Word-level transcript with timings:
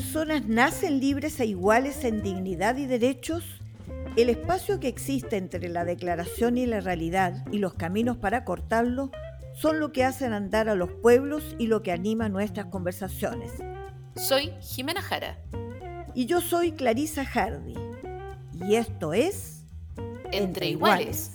personas 0.00 0.46
nacen 0.46 0.98
libres 0.98 1.38
e 1.40 1.44
iguales 1.44 2.04
en 2.04 2.22
dignidad 2.22 2.78
y 2.78 2.86
derechos, 2.86 3.44
el 4.16 4.30
espacio 4.30 4.80
que 4.80 4.88
existe 4.88 5.36
entre 5.36 5.68
la 5.68 5.84
declaración 5.84 6.56
y 6.56 6.64
la 6.64 6.80
realidad 6.80 7.44
y 7.52 7.58
los 7.58 7.74
caminos 7.74 8.16
para 8.16 8.46
cortarlo 8.46 9.10
son 9.52 9.78
lo 9.78 9.92
que 9.92 10.04
hacen 10.04 10.32
andar 10.32 10.70
a 10.70 10.74
los 10.74 10.90
pueblos 10.90 11.54
y 11.58 11.66
lo 11.66 11.82
que 11.82 11.92
anima 11.92 12.30
nuestras 12.30 12.66
conversaciones. 12.66 13.52
Soy 14.16 14.52
Jimena 14.62 15.02
Jara. 15.02 15.36
Y 16.14 16.24
yo 16.24 16.40
soy 16.40 16.72
Clarisa 16.72 17.26
Hardy. 17.26 17.74
Y 18.54 18.76
esto 18.76 19.12
es 19.12 19.66
Entre, 20.32 20.70
Iguales. 20.70 21.32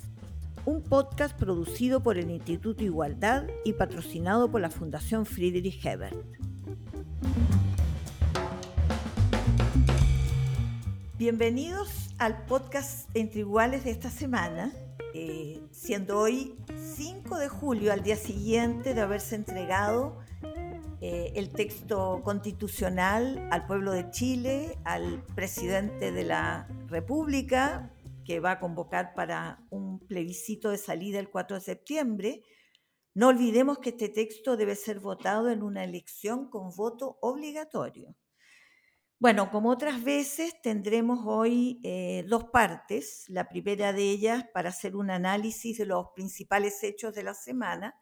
Un 0.66 0.82
podcast 0.82 1.38
producido 1.38 2.02
por 2.02 2.18
el 2.18 2.32
Instituto 2.32 2.84
Igualdad 2.84 3.46
y 3.64 3.74
patrocinado 3.74 4.50
por 4.50 4.60
la 4.60 4.71
Fundación 4.71 5.28
Friedrich 5.28 5.86
Hebert. 5.86 6.18
Bienvenidos 11.18 12.10
al 12.18 12.46
podcast 12.46 13.10
Entre 13.15 13.39
Iguales 13.39 13.86
de 13.86 13.92
esta 13.92 14.10
semana, 14.10 14.73
eh, 15.14 15.61
siendo 15.71 16.19
hoy 16.19 16.54
5 16.97 17.37
de 17.37 17.47
julio, 17.47 17.93
al 17.93 18.04
día 18.04 18.18
siguiente 18.18 18.93
de 18.93 19.00
haberse 19.00 19.36
entregado 19.36 20.20
eh, 21.00 21.32
el 21.36 21.51
texto 21.51 22.21
constitucional 22.21 23.47
al 23.50 23.65
pueblo 23.65 23.93
de 23.93 24.09
Chile, 24.09 24.78
al 24.83 25.23
presidente 25.36 26.11
de 26.11 26.25
la 26.25 26.68
República, 26.89 27.93
que 28.25 28.42
va 28.42 28.51
a 28.51 28.59
convocar 28.59 29.14
para 29.14 29.65
un 29.70 30.00
plebiscito 30.00 30.70
de 30.70 30.78
salida 30.78 31.18
el 31.18 31.29
4 31.29 31.56
de 31.56 31.64
septiembre. 31.64 32.44
No 33.14 33.30
olvidemos 33.30 33.78
que 33.78 33.92
este 33.92 34.09
texto 34.09 34.58
debe 34.58 34.75
ser 34.75 35.00
votado 35.00 35.50
en 35.50 35.64
una 35.64 35.86
elección 35.86 36.50
con 36.50 36.75
voto 36.75 37.20
obligatorio. 37.22 38.17
Bueno, 39.18 39.50
como 39.50 39.70
otras 39.70 40.04
veces, 40.04 40.62
tendremos 40.62 41.20
hoy 41.26 41.80
eh, 41.84 42.26
dos 42.28 42.46
partes. 42.46 43.24
La 43.30 43.48
primera 43.48 43.94
de 43.94 44.04
ellas 44.04 44.46
para 44.54 44.70
hacer 44.70 44.96
un 44.98 45.10
análisis 45.10 45.78
de 45.78 45.86
los 45.86 46.08
principales 46.14 46.84
hechos 46.84 47.14
de 47.14 47.24
la 47.24 47.34
semana 47.34 47.96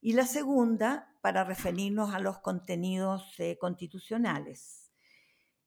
y 0.00 0.14
la 0.14 0.26
segunda 0.26 1.14
para 1.22 1.44
referirnos 1.44 2.12
a 2.12 2.18
los 2.18 2.40
contenidos 2.40 3.34
eh, 3.38 3.56
constitucionales. 3.60 4.90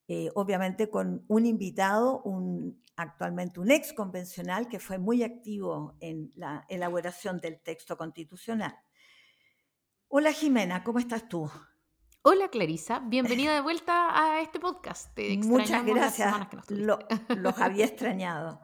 Eh, 0.10 0.30
obviamente 0.36 0.90
con 0.90 1.24
un 1.30 1.46
invitado, 1.46 2.22
actualmente 2.98 3.62
un 3.62 3.72
ex 3.72 3.94
convencional 3.94 4.68
que 4.68 4.80
fue 4.80 4.98
muy 4.98 5.24
activo 5.24 5.96
en 6.02 6.32
la 6.36 6.66
elaboración 6.68 7.40
del 7.40 7.62
texto 7.62 7.96
constitucional. 7.96 8.76
Hola 10.10 10.34
Jimena, 10.34 10.84
¿cómo 10.84 11.00
estás 11.00 11.30
tú? 11.30 11.50
Hola 12.24 12.50
Clarisa, 12.50 13.00
bienvenida 13.00 13.56
de 13.56 13.62
vuelta 13.62 14.10
a 14.14 14.42
este 14.42 14.60
podcast. 14.60 15.10
Muchas 15.44 15.84
gracias, 15.84 16.32
los 16.70 17.58
había 17.58 17.86
extrañado. 17.86 18.62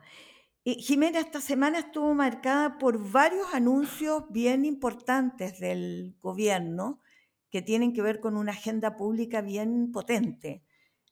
Y 0.64 0.76
Jimena, 0.76 1.20
esta 1.20 1.42
semana 1.42 1.80
estuvo 1.80 2.14
marcada 2.14 2.78
por 2.78 3.12
varios 3.12 3.52
anuncios 3.56 4.26
bien 4.30 4.64
importantes 4.64 5.60
del 5.60 6.16
gobierno 6.22 7.02
que 7.50 7.64
tienen 7.64 7.94
que 7.94 8.04
ver 8.04 8.20
con 8.20 8.38
una 8.38 8.52
agenda 8.52 8.96
pública 8.96 9.42
bien 9.42 9.92
potente. 9.92 10.64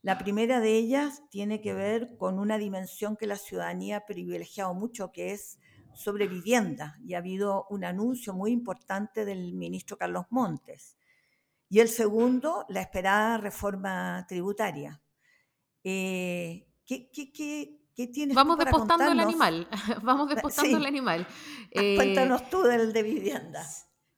La 0.03 0.19
primera 0.19 0.59
de 0.59 0.75
ellas 0.75 1.23
tiene 1.31 1.61
que 1.61 1.73
ver 1.73 2.15
con 2.15 2.37
una 2.37 2.59
dimensión 2.59 3.17
que 3.17 3.25
la 3.25 3.37
ciudadanía 3.37 3.97
ha 3.97 4.05
privilegiado 4.05 4.75
mucho, 4.75 5.11
que 5.11 5.31
es 5.31 5.57
sobre 5.95 6.27
vivienda. 6.27 6.99
Y 7.03 7.15
ha 7.15 7.17
habido 7.17 7.65
un 7.71 7.83
anuncio 7.85 8.35
muy 8.35 8.51
importante 8.51 9.25
del 9.25 9.55
ministro 9.55 9.97
Carlos 9.97 10.27
Montes 10.29 10.95
y 11.69 11.79
el 11.79 11.89
segundo, 11.89 12.65
la 12.69 12.81
esperada 12.81 13.37
reforma 13.37 14.25
tributaria. 14.27 15.01
Eh, 15.83 16.67
¿qué, 16.85 17.09
qué, 17.11 17.31
qué, 17.31 18.07
tienes 18.07 18.35
Vamos 18.35 18.57
para 18.57 18.71
despostando 18.71 19.11
el 19.11 19.19
animal. 19.19 19.67
Vamos 20.03 20.29
despostando 20.29 20.77
el 20.77 20.85
animal. 20.85 21.27
Eh, 21.77 21.95
cuéntanos 21.97 22.49
tú 22.49 22.61
del 22.61 22.93
de 22.93 23.03
vivienda. 23.03 23.67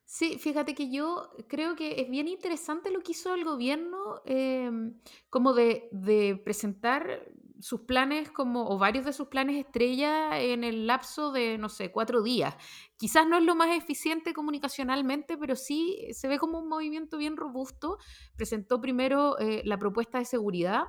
Sí, 0.06 0.38
fíjate 0.38 0.75
que 0.75 0.91
yo 0.91 1.31
creo 1.47 1.75
que 1.75 2.02
es 2.02 2.09
bien 2.09 2.28
interesante 2.28 2.91
lo 2.91 3.02
que 3.02 3.13
hizo 3.13 3.34
el 3.34 3.44
gobierno, 3.44 4.22
em, 4.25 5.00
como 5.30 5.53
de, 5.53 5.90
de, 5.91 6.40
presentar 6.44 7.25
sus 7.62 7.81
planes 7.81 8.31
como, 8.31 8.68
o 8.69 8.78
varios 8.78 9.06
de 9.06 9.13
sus 9.13 9.28
planes 9.28 9.57
estrella 9.57 10.40
en 10.40 10.63
el 10.63 10.88
lapso 10.88 11.31
de, 11.31 11.57
no 11.57 11.69
sé, 11.69 11.91
cuatro 11.91 12.22
días. 12.22 12.56
Quizás 12.97 13.28
no 13.28 13.38
es 13.38 13.44
lo 13.44 13.56
más 13.56 13.75
eficiente 13.75 14.34
comunicacionalmente, 14.34 15.38
pero 15.38 15.56
sí 15.56 16.07
se 16.12 16.28
ve 16.28 16.40
como 16.40 16.59
un 16.59 16.69
movimiento 16.69 17.18
bien 17.18 17.38
robusto. 17.38 17.97
Presentó 18.35 18.81
primero 18.81 19.40
eh, 19.40 19.62
la 19.66 19.78
propuesta 19.78 20.19
de 20.19 20.25
seguridad, 20.25 20.84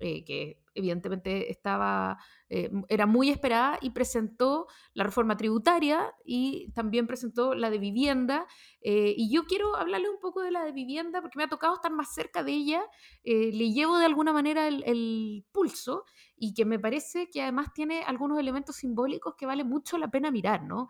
eh, 0.00 0.24
que 0.24 0.62
evidentemente 0.74 1.50
estaba, 1.50 2.16
eh, 2.48 2.70
era 2.88 3.04
muy 3.04 3.28
esperada, 3.28 3.78
y 3.82 3.90
presentó 3.90 4.66
la 4.94 5.04
reforma 5.04 5.36
tributaria 5.36 6.14
y 6.24 6.72
también 6.72 7.06
presentó 7.06 7.54
la 7.54 7.68
de 7.68 7.78
vivienda. 7.78 8.46
Eh, 8.80 9.14
y 9.14 9.30
yo 9.30 9.44
quiero 9.44 9.76
hablarle 9.76 10.08
un 10.08 10.18
poco 10.18 10.42
de 10.42 10.52
la 10.52 10.64
de 10.64 10.72
vivienda 10.72 11.20
porque 11.20 11.36
me 11.36 11.44
ha 11.44 11.48
tocado 11.48 11.74
estar 11.74 11.92
más 11.92 12.14
cerca 12.14 12.42
de 12.42 12.52
ella, 12.52 12.82
le 13.24 13.72
llevo 13.72 13.98
de 13.98 14.06
alguna 14.06 14.32
manera 14.32 14.68
el, 14.68 14.82
el, 14.86 15.44
pulso 15.52 16.04
y 16.36 16.54
que 16.54 16.64
me 16.64 16.78
parece 16.78 17.28
que 17.28 17.42
además 17.42 17.74
tiene 17.74 18.02
algunos 18.02 18.38
elementos 18.38 18.76
simbólicos 18.76 19.34
que 19.36 19.44
vale 19.44 19.64
mucho 19.64 19.98
la 19.98 20.10
pena 20.10 20.30
mirar, 20.30 20.62
¿no? 20.62 20.88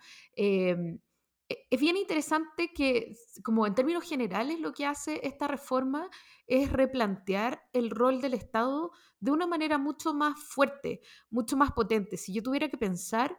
E, 1.51 1.67
es 1.69 1.81
bien 1.81 1.97
interesante 1.97 2.73
que, 2.73 3.17
como 3.43 3.67
en 3.67 3.75
términos 3.75 4.05
generales, 4.09 4.61
lo 4.61 4.73
que 4.73 4.87
hace 4.87 5.21
esta 5.27 5.49
reforma 5.49 6.09
es 6.47 6.73
replantear 6.73 7.63
el 7.73 7.91
rol 7.91 8.21
del 8.21 8.35
Estado 8.35 8.93
de 9.19 9.33
una 9.33 9.47
manera 9.47 9.77
mucho 9.77 10.15
más 10.15 10.39
fuerte, 10.43 11.01
mucho 11.29 11.57
más 11.57 11.73
potente. 11.73 12.17
Si 12.17 12.33
yo 12.33 12.43
tuviera 12.43 12.69
que 12.69 12.79
pensar 12.79 13.37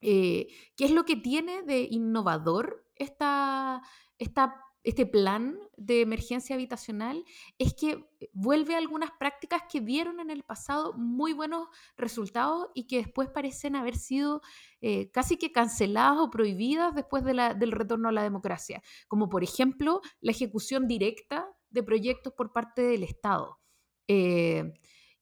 eh, 0.00 0.48
qué 0.76 0.84
es 0.84 0.90
lo 0.90 1.04
que 1.04 1.16
tiene 1.16 1.62
de 1.62 1.88
innovador 1.90 2.84
esta, 2.96 3.82
esta 4.18 4.67
este 4.84 5.06
plan 5.06 5.58
de 5.76 6.00
emergencia 6.00 6.54
habitacional 6.54 7.24
es 7.58 7.74
que 7.74 8.04
vuelve 8.32 8.74
a 8.74 8.78
algunas 8.78 9.10
prácticas 9.18 9.62
que 9.70 9.80
dieron 9.80 10.20
en 10.20 10.30
el 10.30 10.44
pasado 10.44 10.92
muy 10.94 11.32
buenos 11.32 11.68
resultados 11.96 12.68
y 12.74 12.86
que 12.86 12.98
después 12.98 13.28
parecen 13.28 13.76
haber 13.76 13.96
sido 13.96 14.40
eh, 14.80 15.10
casi 15.10 15.36
que 15.36 15.52
canceladas 15.52 16.18
o 16.18 16.30
prohibidas 16.30 16.94
después 16.94 17.24
del 17.24 17.72
retorno 17.72 18.08
a 18.08 18.12
la 18.12 18.22
democracia, 18.22 18.82
como 19.08 19.28
por 19.28 19.42
ejemplo 19.42 20.00
la 20.20 20.30
ejecución 20.30 20.86
directa 20.86 21.46
de 21.70 21.82
proyectos 21.82 22.32
por 22.32 22.52
parte 22.52 22.82
del 22.82 23.02
Estado. 23.02 23.58
Eh, 24.06 24.72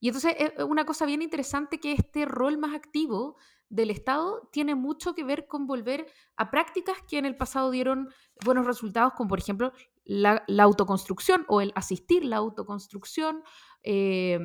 y 0.07 0.09
entonces 0.09 0.37
es 0.39 0.63
una 0.63 0.85
cosa 0.85 1.05
bien 1.05 1.21
interesante 1.21 1.81
que 1.81 1.91
este 1.91 2.27
rol 2.27 2.59
más 2.59 2.77
activo 2.77 3.35
del 3.69 3.91
Estado 3.91 4.49
tiene 4.53 4.77
mucho 4.77 5.17
que 5.17 5.25
ver 5.25 5.49
con 5.49 5.67
volver 5.67 6.07
a 6.37 6.49
prácticas 6.49 6.99
que 7.09 7.19
en 7.19 7.25
el 7.25 7.37
pasado 7.37 7.73
dieron 7.73 8.11
buenos 8.45 8.67
resultados, 8.67 9.15
como 9.17 9.31
por 9.31 9.41
ejemplo 9.41 9.73
la, 10.05 10.45
autoconstrucción 10.61 11.45
o 11.49 11.61
el 11.61 11.73
asistir 11.75 12.25
la 12.25 12.37
autoconstrucción, 12.37 13.43
eh, 13.83 14.39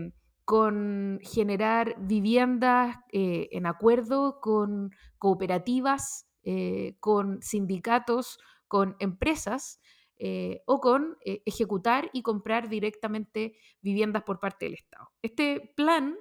con 0.46 1.20
generar 1.22 1.96
viviendas 2.00 2.98
eh, 3.12 3.50
en 3.52 3.68
acuerdo 3.68 4.40
con 4.42 4.90
cooperativas, 5.20 6.28
eh, 6.42 6.96
con 7.00 7.40
sindicatos, 7.44 8.40
con 8.68 8.96
empresas. 8.98 9.80
O 10.66 10.80
con 10.80 11.18
ejecutar 11.24 12.10
y 12.14 12.22
comprar 12.22 12.70
directamente 12.70 13.56
viviendas 13.82 14.24
por 14.24 14.40
parte 14.40 14.66
del 14.66 14.76
Estado. 14.76 15.10
Este 15.22 15.74
plan 15.76 16.16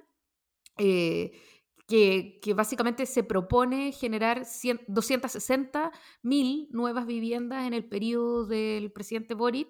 que, 1.91 2.53
básicamente 2.55 3.05
se 3.05 3.23
propone 3.23 3.91
generar 3.91 4.45
260 4.87 5.91
mil 6.21 6.67
nuevas 6.71 7.05
viviendas 7.05 7.67
en 7.67 7.73
el 7.73 7.85
periodo 7.85 8.45
del 8.45 8.91
presidente 8.91 9.33
Boric. 9.33 9.69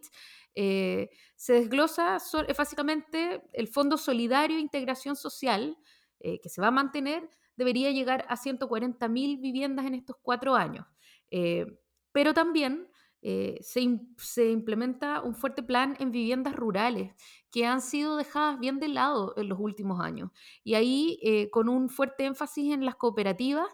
Eh, 0.54 1.10
se 1.36 1.54
desglosa 1.54 2.18
es 2.48 2.58
básicamente 2.58 3.42
el 3.54 3.68
Fondo 3.68 3.98
Solidario 3.98 4.58
de 4.58 4.62
Integración 4.62 5.16
Social, 5.16 5.78
eh, 6.20 6.40
que 6.42 6.50
se 6.50 6.62
va 6.62 6.68
a 6.68 6.72
mantener, 6.72 7.28
debería 7.56 7.90
llegar 7.92 8.26
a 8.30 8.38
140 8.38 9.08
mil 9.08 9.38
viviendas 9.38 9.86
en 9.86 9.96
estos 9.96 10.18
cuatro 10.22 10.56
años. 10.56 10.86
Eh, 11.32 11.66
pero 12.12 12.34
también 12.34 12.88
eh, 13.24 13.60
se, 13.62 13.82
implementa 14.50 15.22
un 15.22 15.36
fuerte 15.36 15.62
plan 15.62 15.96
en 16.00 16.12
viviendas 16.12 16.56
rurales 16.56 17.14
que 17.52 17.66
han 17.66 17.82
sido 17.82 18.16
dejadas 18.16 18.60
bien 18.60 18.80
de 18.80 18.88
lado 18.88 19.34
en 19.38 19.48
los 19.50 19.60
últimos 19.60 20.00
años. 20.02 20.32
Y 20.64 20.74
ahí, 20.74 21.20
eh, 21.22 21.50
con 21.52 21.70
un 21.70 21.90
fuerte 21.90 22.26
énfasis 22.26 22.74
en 22.74 22.84
las 22.86 22.96
cooperativas, 22.96 23.68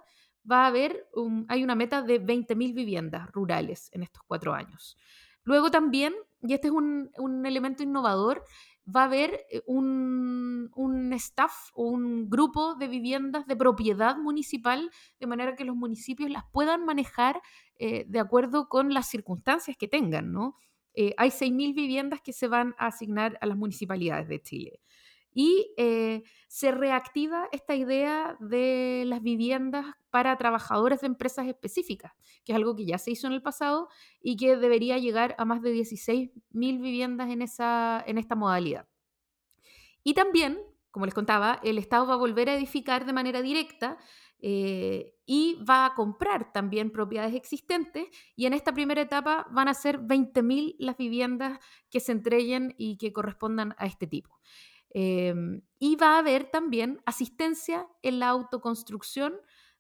va 0.50 0.64
a 0.64 0.68
haber, 0.68 1.10
hay 1.48 1.64
una 1.64 1.76
meta 1.76 2.02
de 2.02 2.22
20.000 2.22 2.74
viviendas 2.74 3.32
rurales 3.32 3.90
en 3.94 4.04
estos 4.04 4.24
cuatro 4.28 4.54
años. 4.54 4.98
Luego 5.44 5.72
también, 5.72 6.14
y 6.42 6.54
este 6.54 6.68
es 6.68 6.74
un, 6.74 7.12
un 7.18 7.46
elemento 7.46 7.84
innovador, 7.84 8.44
va 8.94 9.02
a 9.02 9.06
haber 9.06 9.46
eh, 9.50 9.62
un, 10.76 11.14
staff 11.14 11.72
o 11.74 11.84
un 11.84 12.30
grupo 12.30 12.76
de 12.76 12.88
viviendas 12.88 13.48
de 13.48 13.56
propiedad 13.56 14.18
municipal, 14.18 14.90
de 15.20 15.28
manera 15.28 15.56
que 15.56 15.66
los 15.66 15.76
municipios 15.76 16.30
las 16.30 16.44
puedan 16.52 16.86
manejar 16.86 17.42
eh, 17.80 18.06
de 18.08 18.20
acuerdo 18.20 18.70
con 18.70 18.94
las 18.94 19.08
circunstancias 19.08 19.78
que 19.78 19.88
tengan, 19.88 20.32
¿no? 20.32 20.58
eh, 20.98 21.14
hay 21.18 21.30
6.000 21.30 21.76
viviendas 21.76 22.22
que 22.22 22.34
se 22.34 22.48
van 22.48 22.74
a 22.80 22.88
asignar 22.88 23.38
a 23.40 23.46
las 23.46 23.56
municipalidades 23.56 24.28
de 24.28 24.42
Chile. 24.42 24.82
Y 25.32 25.72
eh, 25.78 26.24
se 26.48 26.72
reactiva 26.72 27.48
esta 27.52 27.76
idea 27.76 28.36
de 28.40 29.04
las 29.06 29.22
viviendas 29.22 29.86
para 30.10 30.36
trabajadores 30.38 31.02
de 31.02 31.08
empresas 31.08 31.46
específicas, 31.46 32.14
que 32.44 32.52
es 32.52 32.56
algo 32.56 32.76
que 32.76 32.88
ya 32.88 32.98
se 32.98 33.12
hizo 33.12 33.28
en 33.28 33.34
el 33.34 33.44
pasado 33.44 33.90
y 34.20 34.38
que 34.38 34.58
debería 34.58 34.98
llegar 34.98 35.36
a 35.38 35.46
más 35.46 35.62
de 35.62 35.72
16.000 35.76 36.82
viviendas 36.82 37.30
en, 37.30 37.44
esa, 37.44 38.04
en 38.08 38.18
esta 38.18 38.34
modalidad. 38.34 38.88
Y 40.04 40.14
también, 40.14 40.60
como 40.92 41.06
les 41.06 41.14
contaba, 41.14 41.60
el 41.64 41.78
Estado 41.78 42.08
va 42.08 42.14
a 42.14 42.18
volver 42.18 42.50
a 42.50 42.56
edificar 42.56 43.06
de 43.06 43.14
manera 43.14 43.42
directa 43.42 43.98
eh, 44.40 45.16
y 45.26 45.58
va 45.68 45.88
a 45.88 45.96
comprar 45.96 46.54
también 46.54 46.92
propiedades 46.92 47.34
existentes 47.34 48.08
y 48.36 48.46
en 48.46 48.54
esta 48.54 48.72
primera 48.72 49.02
etapa 49.02 49.48
van 49.50 49.68
a 49.68 49.74
ser 49.74 50.00
20.000 50.00 50.76
las 50.78 50.96
viviendas 50.96 51.60
que 51.90 52.00
se 52.00 52.12
entreguen 52.12 52.76
y 52.78 52.98
que 52.98 53.12
correspondan 53.12 53.76
a 53.80 53.88
este 53.88 54.06
tipo. 54.06 54.40
Em, 54.92 55.62
y 55.80 55.96
va 55.96 56.16
a 56.16 56.20
haber 56.20 56.50
también 56.50 57.02
asistencia 57.06 57.88
en 58.04 58.20
la 58.20 58.30
autoconstrucción, 58.30 59.34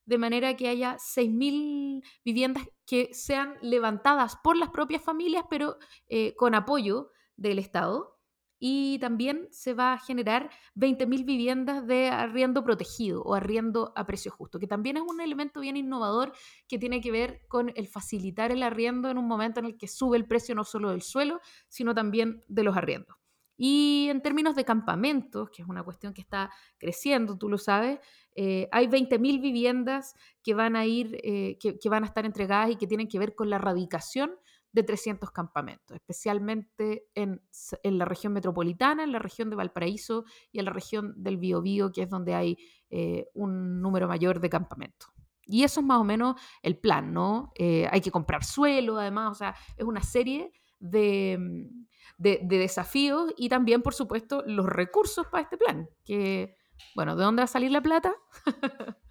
de 0.05 0.17
manera 0.17 0.55
que 0.55 0.67
haya 0.69 0.97
6.000 0.97 2.03
viviendas 2.25 2.67
que 2.85 3.13
sean 3.13 3.55
levantadas 3.61 4.37
por 4.43 4.57
las 4.57 4.69
propias 4.69 5.03
familias, 5.03 5.45
pero 5.49 5.77
eh, 6.07 6.33
con 6.35 6.55
apoyo 6.55 7.11
del 7.35 7.59
Estado 7.59 8.16
y 8.59 8.97
también 8.99 9.47
se 9.51 9.73
va 9.73 9.93
a 9.93 9.99
generar 9.99 10.49
20.000 10.75 11.25
viviendas 11.25 11.85
de 11.85 12.09
arriendo 12.09 12.63
protegido 12.63 13.21
o 13.21 13.35
arriendo 13.35 13.93
a 13.95 14.05
precio 14.05 14.31
justo, 14.31 14.59
que 14.59 14.67
también 14.67 14.97
es 14.97 15.03
un 15.03 15.21
elemento 15.21 15.59
bien 15.59 15.77
innovador 15.77 16.33
que 16.67 16.79
tiene 16.79 17.01
que 17.01 17.11
ver 17.11 17.41
con 17.47 17.71
el 17.75 17.87
facilitar 17.87 18.51
el 18.51 18.63
arriendo 18.63 19.09
en 19.09 19.17
un 19.17 19.27
momento 19.27 19.59
en 19.59 19.67
el 19.67 19.77
que 19.77 19.87
sube 19.87 20.17
el 20.17 20.25
precio 20.25 20.55
no 20.55 20.63
solo 20.63 20.89
del 20.89 21.01
suelo, 21.01 21.39
sino 21.67 21.93
también 21.93 22.43
de 22.47 22.63
los 22.63 22.75
arriendos. 22.75 23.17
Y 23.59 24.07
en 24.09 24.21
términos 24.21 24.55
de 24.55 24.65
campamentos, 24.65 25.49
que 25.49 25.63
es 25.63 25.67
una 25.67 25.83
cuestión 25.83 26.13
que 26.13 26.21
está 26.21 26.51
creciendo, 26.77 27.37
tú 27.37 27.49
lo 27.49 27.57
sabes, 27.57 27.99
eh, 28.35 28.69
hay 28.71 28.85
20.000 28.87 29.41
viviendas 29.41 30.13
que 30.43 30.53
van 30.53 30.75
a 30.75 30.85
ir, 30.85 31.17
eh, 31.23 31.57
que, 31.59 31.79
que 31.79 31.89
van 31.89 32.03
a 32.03 32.07
estar 32.07 32.23
entregadas 32.23 32.69
y 32.69 32.75
que 32.75 32.85
tienen 32.85 33.07
que 33.07 33.17
ver 33.17 33.33
con 33.33 33.49
la 33.49 33.55
erradicación 33.55 34.35
de 34.71 34.83
300 34.83 35.31
campamentos, 35.31 35.95
especialmente 35.95 37.07
en, 37.15 37.41
la 37.83 38.05
región 38.05 38.33
metropolitana, 38.33 39.03
en 39.03 39.11
la 39.11 39.19
región 39.19 39.49
de 39.49 39.55
Valparaíso 39.55 40.25
y 40.51 40.59
en 40.59 40.65
la 40.65 40.71
región 40.71 41.13
del 41.17 41.37
Biobío, 41.37 41.91
que 41.91 42.03
es 42.03 42.09
donde 42.09 42.35
hay 42.35 42.57
eh, 42.89 43.27
un 43.33 43.81
número 43.81 44.07
mayor 44.07 44.39
de 44.39 44.49
campamentos. 44.49 45.09
Y 45.45 45.63
eso 45.63 45.79
es 45.79 45.85
más 45.85 45.99
o 45.99 46.03
menos 46.03 46.39
el 46.61 46.77
plan, 46.77 47.13
¿no? 47.13 47.51
Eh, 47.55 47.87
hay 47.89 48.01
que 48.01 48.11
comprar 48.11 48.43
suelo, 48.43 48.97
además, 48.97 49.31
o 49.31 49.35
sea, 49.35 49.55
es 49.77 49.85
una 49.85 50.01
serie 50.01 50.51
de, 50.79 51.69
de, 52.17 52.39
desafíos 52.43 53.33
y 53.37 53.49
también, 53.49 53.81
por 53.81 53.93
supuesto, 53.93 54.43
los 54.45 54.65
recursos 54.65 55.25
para 55.27 55.43
este 55.43 55.57
plan, 55.57 55.89
que, 56.03 56.55
bueno, 56.95 57.15
¿de 57.15 57.23
dónde 57.23 57.41
va 57.41 57.45
a 57.45 57.47
salir 57.47 57.71
la 57.71 57.81
plata? 57.81 58.13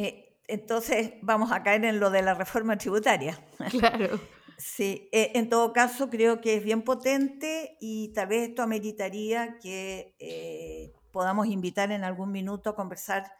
Eh, 0.00 0.38
entonces 0.46 1.14
vamos 1.22 1.50
a 1.50 1.64
caer 1.64 1.84
en 1.84 1.98
lo 1.98 2.10
de 2.10 2.22
la 2.22 2.32
reforma 2.32 2.78
tributaria. 2.78 3.36
Claro. 3.68 4.20
Sí, 4.58 5.08
eh, 5.12 5.30
en 5.36 5.48
todo 5.48 5.72
caso 5.72 6.10
creo 6.10 6.40
que 6.40 6.56
es 6.56 6.64
bien 6.64 6.82
potente 6.82 7.76
y 7.80 8.12
tal 8.12 8.26
vez 8.26 8.48
esto 8.48 8.62
ameritaría 8.62 9.56
que 9.60 10.16
eh, 10.18 10.92
podamos 11.12 11.46
invitar 11.46 11.92
en 11.92 12.02
algún 12.02 12.32
minuto 12.32 12.70
a 12.70 12.74
conversar 12.74 13.30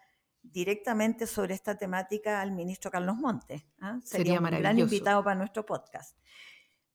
directamente 0.42 1.26
sobre 1.26 1.54
esta 1.54 1.76
temática 1.76 2.40
al 2.40 2.52
ministro 2.52 2.92
Carlos 2.92 3.16
Montes. 3.16 3.64
¿ah? 3.80 3.98
Sería, 4.04 4.38
un 4.38 4.44
gran 4.44 4.78
invitado 4.78 5.24
para 5.24 5.34
nuestro 5.34 5.66
podcast. 5.66 6.16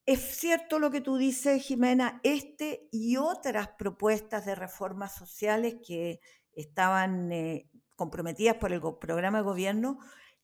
Es 0.05 0.21
cierto 0.21 0.79
lo 0.79 0.89
que 0.89 1.01
tú 1.01 1.17
dices, 1.17 1.61
Jimena, 1.61 2.21
este 2.23 2.87
y 2.93 3.17
otras 3.17 3.71
propuestas 3.77 4.45
de 4.45 4.55
reformas 4.55 5.15
sociales 5.15 5.75
que 5.85 6.21
estaban 6.53 7.29
eh, 7.33 7.69
comprometidas 7.97 8.55
por 8.55 8.71
el 8.71 8.81
programa 9.01 9.39
de 9.39 9.43
gobierno 9.43 9.99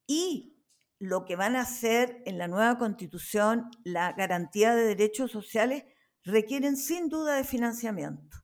y 0.05 0.58
lo 0.99 1.23
que 1.25 1.37
van 1.37 1.55
a 1.55 1.61
hacer 1.61 2.21
en 2.25 2.37
la 2.37 2.49
nueva 2.49 2.77
constitución, 2.77 3.71
la 3.83 4.11
garantía 4.11 4.75
de 4.75 4.83
derechos 4.83 5.31
sociales, 5.31 5.85
requieren 6.23 6.75
sin 6.75 7.07
duda 7.07 7.35
de 7.35 7.45
financiamiento. 7.45 8.37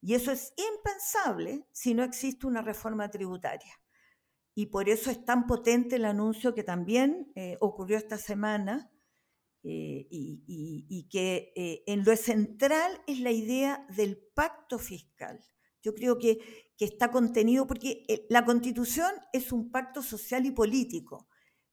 Y 0.00 0.14
eso 0.14 0.32
es 0.32 0.54
impensable 0.56 1.66
si 1.70 1.94
no 1.94 2.02
existe 2.02 2.46
una 2.46 2.62
reforma 2.62 3.10
tributaria. 3.10 3.72
Y 4.54 4.66
por 4.66 4.88
eso 4.88 5.10
es 5.10 5.24
tan 5.24 5.46
potente 5.46 5.96
el 5.96 6.06
anuncio 6.06 6.54
que 6.54 6.64
también 6.64 7.30
eh, 7.36 7.56
ocurrió 7.60 7.98
esta 7.98 8.18
semana 8.18 8.90
eh, 9.62 10.08
y, 10.10 11.08
que 11.10 11.52
eh, 11.54 11.84
en 11.86 12.04
lo 12.04 12.16
central 12.16 13.00
es 13.06 13.20
la 13.20 13.30
idea 13.30 13.86
del 13.94 14.18
pacto 14.34 14.78
fiscal. 14.78 15.40
Yo 15.82 15.94
creo 15.94 16.18
que, 16.18 16.38
que 16.76 16.84
está 16.86 17.10
contenido 17.10 17.66
porque 17.66 18.04
la 18.28 18.44
constitución 18.44 19.12
es 19.32 19.52
un 19.52 19.70
pacto 19.70 20.02
social 20.02 20.46
y 20.46 20.50
político 20.50 21.28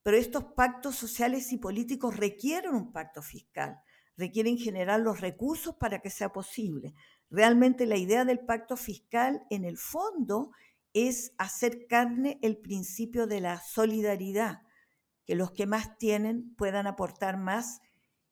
pero 0.09 0.17
estos 0.17 0.43
pactos 0.55 0.95
sociales 0.95 1.53
y 1.53 1.59
políticos 1.59 2.17
requieren 2.17 2.73
un 2.73 2.91
pacto 2.91 3.21
fiscal, 3.21 3.79
requieren 4.17 4.57
generar 4.57 5.01
los 5.01 5.21
recursos 5.21 5.75
para 5.75 5.99
que 5.99 6.09
sea 6.09 6.33
posible. 6.33 6.95
Realmente 7.29 7.85
la 7.85 7.95
idea 7.95 8.25
del 8.25 8.39
pacto 8.39 8.75
fiscal 8.75 9.43
en 9.51 9.65
el 9.65 9.77
fondo 9.77 10.49
es 10.93 11.35
hacer 11.37 11.85
carne 11.85 12.39
el 12.41 12.57
principio 12.57 13.27
de 13.27 13.39
la 13.39 13.61
solidaridad, 13.61 14.63
que 15.25 15.35
los 15.35 15.51
que 15.51 15.67
más 15.67 15.95
tienen 15.99 16.55
puedan 16.55 16.87
aportar 16.87 17.37
más 17.37 17.79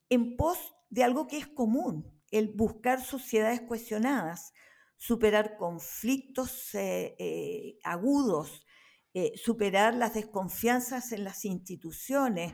en 0.09 0.35
pos 0.35 0.57
de 0.89 1.03
algo 1.03 1.27
que 1.27 1.37
es 1.37 1.45
común, 1.45 2.11
el 2.31 2.47
buscar 2.47 3.05
sociedades 3.05 3.61
cuestionadas, 3.61 4.51
superar 4.95 5.57
conflictos 5.57 6.73
eh, 6.73 7.15
eh, 7.19 7.77
agudos, 7.83 8.65
eh, 9.13 9.33
superar 9.35 9.95
las 9.95 10.13
desconfianzas 10.13 11.11
en 11.11 11.23
las 11.23 11.45
instituciones 11.45 12.53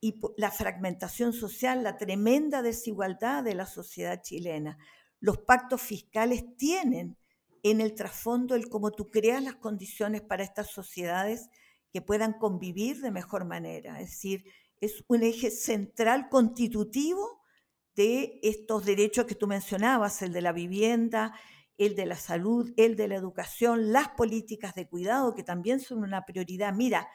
y 0.00 0.20
la 0.36 0.50
fragmentación 0.50 1.32
social, 1.32 1.82
la 1.82 1.96
tremenda 1.96 2.62
desigualdad 2.62 3.42
de 3.42 3.54
la 3.54 3.66
sociedad 3.66 4.22
chilena. 4.22 4.78
Los 5.20 5.38
pactos 5.38 5.80
fiscales 5.80 6.44
tienen 6.56 7.16
en 7.62 7.80
el 7.80 7.94
trasfondo 7.94 8.54
el 8.54 8.68
cómo 8.68 8.92
tú 8.92 9.10
creas 9.10 9.42
las 9.42 9.56
condiciones 9.56 10.22
para 10.22 10.44
estas 10.44 10.70
sociedades 10.70 11.48
que 11.92 12.02
puedan 12.02 12.34
convivir 12.34 13.00
de 13.00 13.10
mejor 13.10 13.44
manera. 13.44 14.00
Es 14.00 14.10
decir, 14.10 14.44
es 14.80 15.02
un 15.08 15.22
eje 15.22 15.50
central 15.50 16.28
constitutivo 16.28 17.42
de 17.94 18.38
estos 18.42 18.84
derechos 18.84 19.24
que 19.24 19.34
tú 19.34 19.46
mencionabas, 19.46 20.20
el 20.22 20.32
de 20.32 20.42
la 20.42 20.52
vivienda, 20.52 21.34
el 21.78 21.94
de 21.94 22.06
la 22.06 22.16
salud, 22.16 22.72
el 22.76 22.96
de 22.96 23.08
la 23.08 23.16
educación, 23.16 23.92
las 23.92 24.08
políticas 24.10 24.74
de 24.74 24.88
cuidado, 24.88 25.34
que 25.34 25.42
también 25.42 25.80
son 25.80 25.98
una 25.98 26.24
prioridad. 26.24 26.72
Mira, 26.72 27.08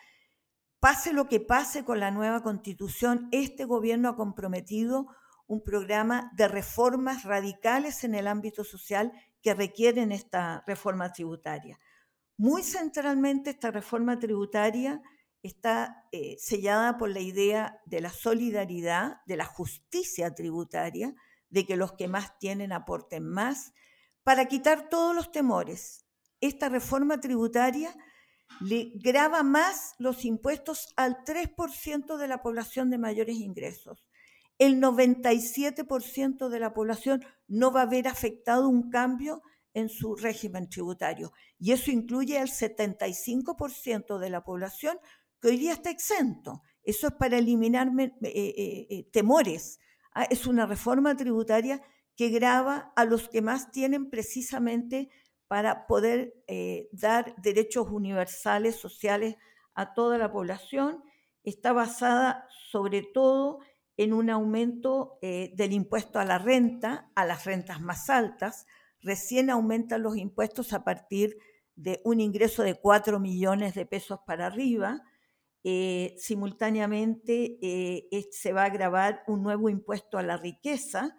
pase 0.79 1.13
lo 1.13 1.27
que 1.27 1.39
pase 1.39 1.83
con 1.83 1.99
la 1.99 2.11
nueva 2.11 2.43
constitución, 2.43 3.27
este 3.31 3.65
gobierno 3.65 4.09
ha 4.09 4.15
comprometido 4.15 5.07
un 5.47 5.63
programa 5.63 6.31
de 6.35 6.47
reformas 6.47 7.23
radicales 7.23 8.03
en 8.03 8.15
el 8.15 8.27
ámbito 8.27 8.63
social 8.63 9.11
que 9.41 9.53
requieren 9.53 10.11
esta 10.11 10.63
reforma 10.65 11.11
tributaria. 11.11 11.79
Muy 12.37 12.63
centralmente 12.63 13.49
esta 13.49 13.69
reforma 13.69 14.17
tributaria 14.17 15.01
está 15.43 16.07
eh, 16.11 16.37
sellada 16.39 16.97
por 16.97 17.09
la 17.09 17.19
idea 17.19 17.81
de 17.85 18.01
la 18.01 18.11
solidaridad, 18.11 19.17
de 19.25 19.37
la 19.37 19.45
justicia 19.45 20.33
tributaria, 20.33 21.13
de 21.49 21.65
que 21.65 21.75
los 21.75 21.93
que 21.93 22.07
más 22.07 22.37
tienen 22.39 22.71
aporten 22.71 23.27
más, 23.27 23.73
para 24.23 24.45
quitar 24.45 24.89
todos 24.89 25.15
los 25.15 25.31
temores. 25.31 26.05
Esta 26.39 26.69
reforma 26.69 27.19
tributaria 27.19 27.95
le 28.59 28.91
grava 28.95 29.43
más 29.43 29.95
los 29.97 30.25
impuestos 30.25 30.93
al 30.95 31.23
3% 31.23 32.17
de 32.17 32.27
la 32.27 32.41
población 32.41 32.89
de 32.89 32.97
mayores 32.97 33.37
ingresos. 33.37 34.05
El 34.57 34.79
97% 34.79 36.49
de 36.49 36.59
la 36.59 36.73
población 36.73 37.25
no 37.47 37.71
va 37.71 37.81
a 37.81 37.83
haber 37.83 38.07
afectado 38.07 38.69
un 38.69 38.89
cambio 38.89 39.41
en 39.73 39.89
su 39.89 40.15
régimen 40.15 40.69
tributario. 40.69 41.31
Y 41.57 41.71
eso 41.71 41.91
incluye 41.91 42.37
al 42.37 42.49
75% 42.49 44.19
de 44.19 44.29
la 44.29 44.43
población 44.43 44.99
que 45.41 45.47
hoy 45.47 45.57
día 45.57 45.73
está 45.73 45.89
exento. 45.89 46.61
Eso 46.83 47.07
es 47.07 47.13
para 47.13 47.37
eliminar 47.37 47.87
eh, 47.97 48.13
eh, 48.21 48.87
eh, 48.89 49.09
temores. 49.11 49.79
Ah, 50.13 50.25
es 50.29 50.45
una 50.45 50.65
reforma 50.65 51.15
tributaria 51.15 51.81
que 52.15 52.29
graba 52.29 52.91
a 52.95 53.05
los 53.05 53.29
que 53.29 53.41
más 53.41 53.71
tienen 53.71 54.09
precisamente 54.09 55.09
para 55.47 55.85
poder 55.85 56.33
eh, 56.47 56.87
dar 56.91 57.35
derechos 57.41 57.87
universales, 57.89 58.75
sociales 58.75 59.35
a 59.73 59.93
toda 59.93 60.17
la 60.17 60.31
población. 60.31 61.03
Está 61.43 61.73
basada 61.73 62.47
sobre 62.71 63.01
todo 63.01 63.59
en 63.97 64.13
un 64.13 64.29
aumento 64.29 65.17
eh, 65.21 65.51
del 65.55 65.73
impuesto 65.73 66.19
a 66.19 66.25
la 66.25 66.37
renta, 66.37 67.11
a 67.15 67.25
las 67.25 67.45
rentas 67.45 67.81
más 67.81 68.09
altas. 68.09 68.65
Recién 69.01 69.49
aumentan 69.49 70.03
los 70.03 70.15
impuestos 70.15 70.73
a 70.73 70.83
partir 70.83 71.37
de 71.75 72.01
un 72.05 72.21
ingreso 72.21 72.63
de 72.63 72.75
4 72.75 73.19
millones 73.19 73.73
de 73.73 73.85
pesos 73.85 74.19
para 74.25 74.47
arriba 74.47 75.01
Eh, 75.63 76.15
simultáneamente 76.17 77.59
se 78.31 78.51
va 78.51 78.63
a 78.63 78.69
grabar 78.69 79.21
un 79.27 79.43
nuevo 79.43 79.69
impuesto 79.69 80.17
a 80.17 80.23
la 80.23 80.35
riqueza. 80.35 81.15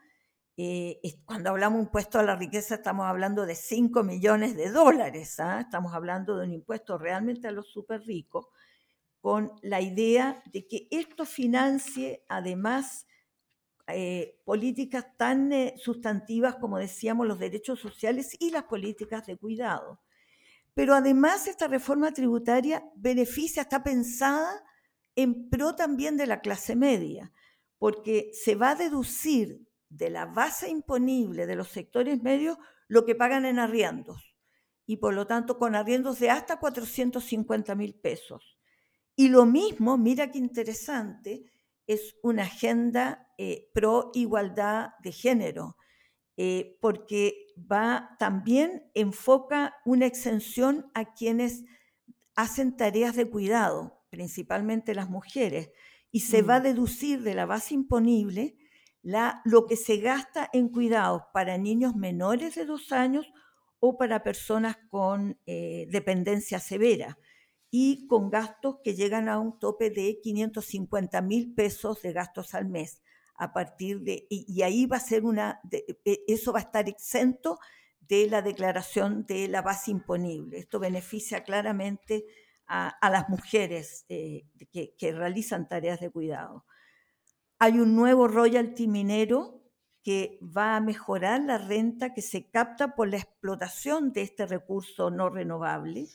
Eh, 0.56 1.00
cuando 1.25 1.50
hablamos 1.50 1.78
de 1.78 1.85
impuesto 1.85 2.18
a 2.18 2.23
la 2.23 2.37
riqueza 2.37 2.75
estamos 2.75 3.06
hablando 3.06 3.47
de 3.47 3.54
5 3.54 4.02
millones 4.02 4.54
de 4.56 4.71
dólares, 4.71 5.40
¿ah? 5.40 5.61
estamos 5.61 5.94
hablando 5.94 6.37
de 6.37 6.47
un 6.47 6.52
impuesto 6.52 6.99
realmente 6.99 7.49
a 7.49 7.52
los 7.52 7.68
súper 7.68 8.02
ricos, 8.02 8.47
con 9.21 9.52
la 9.62 9.80
idea 9.80 10.42
de 10.52 10.66
que 10.66 10.88
esto 10.90 11.25
financie 11.25 12.25
además 12.28 13.06
políticas 14.44 15.04
tan 15.18 15.52
sustantivas 15.76 16.54
como 16.56 16.78
decíamos 16.78 17.26
los 17.26 17.38
derechos 17.38 17.78
sociales 17.78 18.35
y 18.38 18.50
las 18.50 18.62
políticas 18.62 19.26
de 19.26 19.37
cuidado. 19.37 20.00
Pero 20.75 20.94
además 20.94 21.47
esta 21.47 21.68
reforma 21.68 22.12
tributaria 22.12 22.82
beneficia, 22.97 23.62
está 23.62 23.82
pensada 23.82 24.64
en 25.14 25.50
pro 25.50 25.75
también 25.75 26.16
de 26.16 26.26
la 26.26 26.40
clase 26.40 26.76
media, 26.76 27.32
porque 27.78 28.30
se 28.32 28.54
va 28.54 28.71
a 28.71 28.75
deducir 28.76 29.61
de 29.92 30.11
la 30.11 30.26
base 30.26 30.70
imponible 30.70 31.46
de 31.46 31.54
los 31.54 31.68
sectores 31.68 32.22
medios 32.22 32.56
lo 32.88 33.04
que 33.04 33.14
pagan 33.14 33.44
en 33.44 33.58
arriendos 33.58 34.34
y 34.87 34.96
por 34.96 35.14
lo 35.14 35.26
tanto 35.26 35.58
con 35.58 35.75
arriendos 35.75 36.18
de 36.18 36.30
hasta 36.30 36.58
450 36.58 37.75
mil 37.75 37.94
pesos. 37.94 38.58
Y 39.14 39.28
lo 39.28 39.46
mismo, 39.46 39.99
mira 39.99 40.30
qué 40.30 40.38
interesante, 40.38 41.44
es 41.87 42.16
una 42.22 42.44
agenda 42.44 43.28
eh, 43.38 43.70
pro 43.75 44.11
igualdad 44.14 44.90
de 45.02 45.12
género. 45.12 45.76
Eh, 46.38 46.78
porque 46.80 47.46
va 47.70 48.16
también 48.18 48.90
enfoca 48.94 49.76
una 49.84 50.06
exención 50.06 50.90
a 50.94 51.12
quienes 51.12 51.62
hacen 52.34 52.76
tareas 52.76 53.14
de 53.16 53.28
cuidado, 53.28 54.02
principalmente 54.08 54.94
las 54.94 55.11
mujeres, 55.11 55.70
y 56.11 56.20
se 56.20 56.40
va 56.40 56.56
a 56.56 56.61
mm. 56.61 56.62
deducir 56.62 57.22
de 57.22 57.34
la 57.34 57.44
base 57.44 57.75
imponible 57.75 58.56
la, 59.02 59.42
lo 59.44 59.66
que 59.66 59.76
se 59.76 59.99
gasta 59.99 60.49
en 60.52 60.68
cuidados 60.68 61.23
para 61.32 61.59
niños 61.59 61.94
menores 61.97 62.54
de 62.54 62.64
dos 62.64 62.92
años 62.92 63.26
o 63.80 63.99
para 63.99 64.23
personas 64.23 64.76
con 64.88 65.38
eh, 65.47 65.87
dependencia 65.90 66.61
severa 66.61 67.18
y 67.71 68.06
con 68.06 68.30
gastos 68.30 68.76
que 68.85 68.94
llegan 68.94 69.28
a 69.28 69.40
un 69.40 69.59
tope 69.59 69.90
de 69.90 70.21
550 70.23 71.21
mil 71.23 71.54
pesos 71.54 72.02
de 72.02 72.12
gastos 72.12 72.54
al 72.54 72.68
mes 72.68 73.02
a 73.35 73.52
partir 73.52 74.00
de, 74.02 74.26
y, 74.28 74.62
ahí 74.62 74.87
va 74.87 74.99
a 74.99 75.00
ser 75.00 75.25
una, 75.25 75.61
e, 75.73 76.25
eso 76.28 76.52
va 76.52 76.61
a 76.61 76.62
estar 76.62 76.88
exento 76.88 77.59
de 77.99 78.28
la 78.28 78.42
declaración 78.42 79.26
de 79.26 79.49
la 79.49 79.62
base 79.62 79.90
imponible. 79.90 80.59
Esto 80.59 80.78
beneficia 80.78 81.42
claramente 81.42 82.25
a, 82.66 83.11
las 83.11 83.28
mujeres 83.28 84.04
eh, 84.09 84.44
que, 84.71 85.12
realizan 85.12 85.68
tareas 85.68 86.00
de 86.00 86.11
cuidado. 86.11 86.64
Hay 87.64 87.78
un 87.78 87.95
nuevo 87.95 88.26
royalty 88.26 88.88
minero 88.88 89.62
que 90.02 90.37
va 90.42 90.75
a 90.75 90.81
mejorar 90.81 91.42
la 91.42 91.59
renta 91.59 92.12
que 92.12 92.21
se 92.21 92.50
capta 92.50 92.97
por 92.97 93.07
la 93.07 93.19
explotación 93.19 94.12
de 94.12 94.23
este 94.23 94.47
recurso 94.47 95.12
no 95.12 95.31
renovable. 95.31 96.09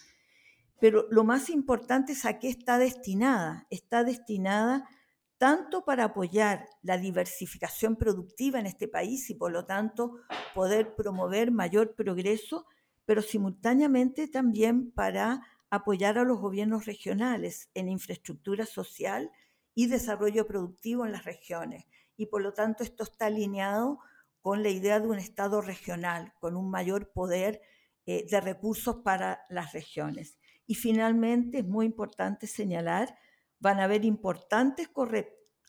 Pero 0.82 1.08
lo 1.10 1.24
más 1.24 1.50
importante 1.50 2.12
es 2.12 2.26
a 2.26 2.38
qué 2.38 2.50
está 2.50 2.78
destinada. 2.78 3.66
Está 3.70 4.04
destinada 4.04 4.90
tanto 5.38 5.86
para 5.86 6.04
apoyar 6.04 6.68
la 6.82 6.98
diversificación 6.98 7.96
productiva 7.96 8.60
en 8.60 8.66
este 8.66 8.90
país 8.90 9.30
y 9.30 9.36
por 9.36 9.54
lo 9.54 9.64
tanto 9.64 10.18
poder 10.54 10.96
promover 10.96 11.52
mayor 11.52 11.96
progreso, 11.96 12.66
pero 13.06 13.22
simultáneamente 13.22 14.28
también 14.28 14.92
para 14.92 15.44
apoyar 15.70 16.18
a 16.18 16.26
los 16.26 16.42
gobiernos 16.42 16.86
regionales 16.86 17.70
en 17.74 17.88
infraestructura 17.88 18.66
social 18.66 19.32
y 19.78 19.86
desarrollo 19.86 20.48
productivo 20.48 21.06
en 21.06 21.12
las 21.12 21.24
regiones. 21.24 21.86
Y 22.16 22.26
por 22.26 22.42
lo 22.42 22.52
tanto 22.52 22.84
esto 22.84 23.04
está 23.04 23.28
alineado 23.28 24.00
con 24.42 24.64
la 24.64 24.70
idea 24.70 25.00
de 25.00 25.08
un 25.08 25.20
Estado 25.20 25.62
regional, 25.62 26.34
con 26.40 26.56
un 26.56 26.72
mayor 26.72 27.12
poder 27.12 27.62
eh, 28.08 28.26
de 28.28 28.42
recursos 28.42 28.96
para 29.04 29.46
las 29.50 29.74
regiones. 29.74 30.40
Y 30.66 30.74
finalmente 30.74 31.60
es 31.60 31.66
muy 31.68 31.86
importante 31.86 32.48
señalar 32.48 33.20
van 33.60 33.80
a 33.80 33.84
haber 33.84 34.04
importantes 34.04 34.90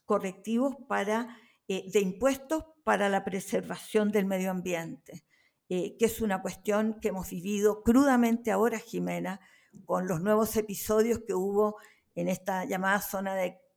correctivos 0.06 0.74
para, 0.88 1.36
eh, 1.68 1.90
de 1.92 2.00
impuestos 2.00 2.64
para 2.84 3.10
la 3.10 3.26
preservación 3.26 4.10
del 4.10 4.24
medio 4.24 4.50
ambiente, 4.50 5.26
eh, 5.68 5.98
que 5.98 6.06
es 6.06 6.22
una 6.22 6.40
cuestión 6.40 6.98
que 7.02 7.08
hemos 7.08 7.28
vivido 7.28 7.82
crudamente 7.82 8.52
ahora, 8.52 8.78
Jimena, 8.78 9.38
con 9.84 10.08
los 10.08 10.22
nuevos 10.22 10.56
episodios 10.56 11.20
que 11.26 11.34
hubo 11.34 11.76
en 12.14 12.28
esta 12.28 12.64
llamada 12.64 13.02
zona 13.02 13.34
de, 13.34 13.67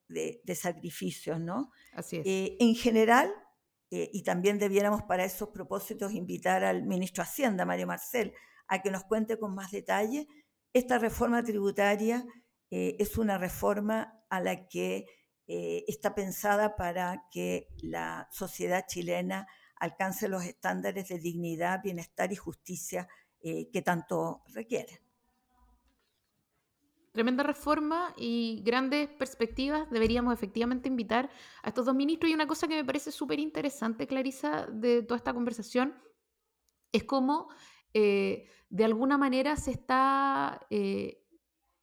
sacrificios, 0.56 1.40
¿no? 1.40 1.72
Así 1.94 2.18
es. 2.18 2.26
Eh, 2.26 2.58
en 2.60 2.76
general, 2.76 3.34
y 3.94 4.24
también 4.24 4.58
debiéramos 4.58 5.04
para 5.04 5.26
esos 5.26 5.50
propósitos 5.50 6.14
invitar 6.14 6.64
al 6.64 6.84
ministro 6.86 7.26
de 7.26 7.30
Hacienda, 7.30 7.66
Mario 7.66 7.88
Marcel, 7.88 8.32
a 8.70 8.82
que 8.82 8.90
nos 8.90 9.04
cuente 9.04 9.38
con 9.38 9.54
más 9.54 9.70
detalle, 9.72 10.30
esta 10.74 10.98
reforma 10.98 11.44
tributaria 11.44 12.26
eh, 12.70 12.96
es 13.00 13.18
una 13.18 13.38
reforma 13.38 14.24
a 14.30 14.40
la 14.40 14.68
que 14.70 15.06
eh, 15.48 15.84
está 15.88 16.16
pensada 16.16 16.78
para 16.78 17.26
que 17.30 17.68
la 17.84 18.30
sociedad 18.32 18.86
chilena 18.88 19.48
alcance 19.76 20.30
los 20.30 20.46
estándares 20.46 21.10
de 21.10 21.20
dignidad, 21.20 21.82
bienestar 21.84 22.32
y 22.32 22.38
justicia 22.38 23.10
eh, 23.42 23.70
que 23.72 23.82
tanto 23.82 24.44
requiere. 24.54 25.01
Tremenda 27.12 27.44
reforma 27.44 28.14
y 28.18 28.62
grandes 28.64 29.10
perspectivas. 29.10 29.90
Deberíamos 29.90 30.34
efectivamente 30.34 30.88
invitar 30.88 31.30
a 31.62 31.70
estos 31.70 31.86
dos 31.86 31.96
ministros. 31.96 32.32
Y 32.32 32.34
una 32.34 32.48
cosa 32.48 32.68
que 32.68 32.76
me 32.76 32.86
parece 32.86 33.12
súper 33.12 33.40
interesante, 33.40 34.08
Clarisa, 34.08 34.68
de 34.68 35.04
toda 35.04 35.18
esta 35.18 35.34
conversación, 35.34 35.96
es 36.92 37.04
cómo 37.04 37.50
de 37.94 38.86
alguna 38.86 39.18
manera 39.18 39.58
se 39.58 39.72
está 39.72 40.66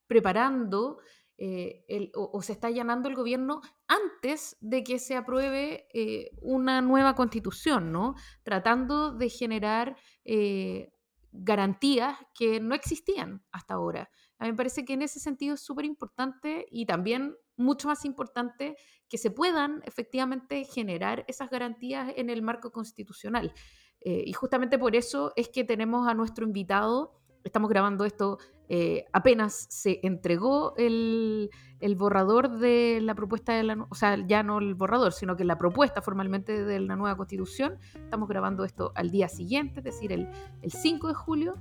preparando 0.07 0.97
eh, 1.41 2.11
o, 2.15 2.41
se 2.41 2.51
está 2.51 2.67
allanando 2.67 3.07
el 3.07 3.15
gobierno 3.15 3.61
antes 3.87 4.57
de 4.59 4.83
que 4.83 4.99
se 4.99 5.15
apruebe 5.15 5.87
eh, 5.93 6.31
una 6.41 6.81
nueva 6.81 7.15
constitución, 7.15 7.93
¿no? 7.93 8.15
Tratando 8.43 9.13
de 9.13 9.29
generar 9.29 9.95
eh, 10.25 10.91
garantías 11.31 12.17
que 12.35 12.59
no 12.59 12.75
existían 12.75 13.45
hasta 13.53 13.75
ahora. 13.75 14.09
A 14.39 14.45
mí 14.45 14.51
me 14.51 14.57
parece 14.57 14.85
que 14.85 14.93
en 14.93 15.03
ese 15.03 15.19
sentido 15.19 15.53
es 15.53 15.61
súper 15.61 15.85
importante 15.85 16.65
y 16.71 16.85
también 16.85 17.35
mucho 17.57 17.87
más 17.89 18.05
importante 18.05 18.75
que 19.07 19.17
se 19.17 19.31
puedan 19.31 19.81
efectivamente 19.85 20.63
generar 20.63 21.25
esas 21.27 21.49
garantías 21.49 22.13
en 22.15 22.29
el 22.29 22.41
marco 22.41 22.71
constitucional. 22.71 23.53
y 24.01 24.31
justamente 24.31 24.79
por 24.79 24.95
eso 24.95 25.33
es 25.35 25.49
que 25.49 25.65
tenemos 25.65 26.07
a 26.07 26.13
nuestro 26.13 26.45
invitado 26.45 27.19
estamos 27.43 27.69
grabando 27.69 28.05
esto, 28.05 28.37
eh, 28.67 29.05
apenas 29.13 29.67
se 29.69 29.99
entregó 30.03 30.73
el, 30.77 31.49
borrador 31.97 32.59
de 32.59 32.99
la 33.01 33.15
propuesta 33.15 33.53
de 33.53 33.63
la, 33.63 33.87
o 33.89 33.95
sea, 33.95 34.17
ya 34.27 34.43
no 34.43 34.59
el 34.59 34.75
borrador, 34.75 35.13
sino 35.13 35.35
que 35.35 35.43
la 35.43 35.57
propuesta 35.57 36.01
formalmente 36.01 36.63
de 36.63 36.79
la 36.79 36.95
nueva 36.95 37.15
constitución. 37.15 37.77
Estamos 37.95 38.29
grabando 38.29 38.63
esto 38.63 38.91
al 38.95 39.09
día 39.09 39.29
siguiente, 39.29 39.79
es 39.79 39.85
decir, 39.85 40.11
el, 40.11 40.29
5 40.67 41.07
de 41.07 41.13
julio. 41.13 41.55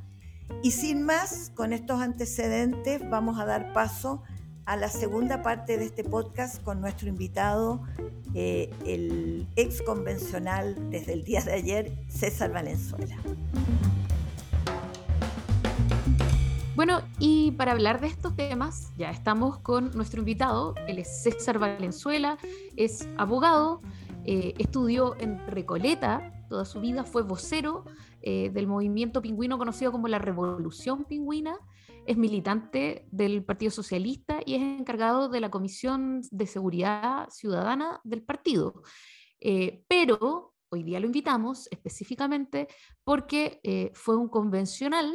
Y 0.63 0.73
sin 0.73 1.05
más, 1.05 1.53
con 1.55 1.73
estos 1.73 2.01
antecedentes, 2.01 3.09
vamos 3.09 3.39
a 3.39 3.45
dar 3.45 3.73
paso 3.73 4.23
a 4.69 4.77
la 4.77 4.89
segunda 4.89 5.43
parte 5.43 5.79
de 5.79 5.87
este 5.87 6.05
podcast 6.05 6.63
con 6.63 6.81
nuestro 6.81 7.09
invitado, 7.09 7.81
eh, 8.35 8.71
el 8.85 9.47
ex 9.57 9.81
convencional 9.81 10.91
desde 10.91 11.15
el 11.15 11.25
día 11.25 11.41
de 11.41 11.55
ayer, 11.55 11.93
César 12.09 12.53
Valenzuela. 12.53 13.17
Bueno, 16.77 17.01
y 17.19 17.53
para 17.53 17.73
hablar 17.73 18.01
de 18.01 18.09
estos 18.09 18.37
temas, 18.37 18.93
ya 18.97 19.11
estamos 19.11 19.59
con 19.59 19.91
nuestro 19.97 20.21
invitado. 20.21 20.75
Él 20.87 20.99
es 20.99 21.23
César 21.23 21.59
Valenzuela, 21.59 22.39
es 22.77 23.09
abogado, 23.17 23.81
eh, 24.27 24.55
estudió 24.59 25.17
en 25.19 25.45
Recoleta, 25.49 26.38
toda 26.49 26.65
su 26.65 26.81
vida 26.81 27.05
fue 27.05 27.23
vocero 27.23 27.85
eh, 28.23 28.51
del 28.51 28.67
movimiento 28.67 29.23
pingüino 29.23 29.59
conocido 29.59 29.93
como 29.93 30.09
la 30.09 30.19
Revolución 30.19 31.05
Pingüina, 31.05 31.57
es 32.07 32.17
militante 32.17 33.07
del 33.11 33.45
Partido 33.45 33.71
Socialista 33.71 34.41
y 34.45 34.55
es 34.55 34.63
encargado 34.63 35.29
de 35.29 35.41
la 35.41 35.51
Comisión 35.51 36.23
de 36.31 36.47
Seguridad 36.47 37.29
Ciudadana 37.31 38.01
del 38.05 38.23
partido. 38.23 38.83
Eh, 39.41 39.85
pero 39.89 40.55
hoy 40.71 40.83
día 40.83 41.01
lo 41.01 41.07
invitamos 41.07 41.69
específicamente 41.71 42.69
porque 43.05 43.93
fue 43.95 44.17
un 44.17 44.29
convencional 44.29 45.15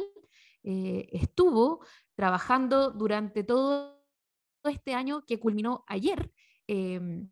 eh, 0.66 1.10
estuvo 1.12 1.84
trabajando 2.16 2.90
durante 2.90 3.44
todo 3.44 4.02
este 4.64 4.94
año 4.94 5.26
que 5.26 5.38
culminó 5.38 5.84
ayer 5.86 6.32
em, 6.66 7.28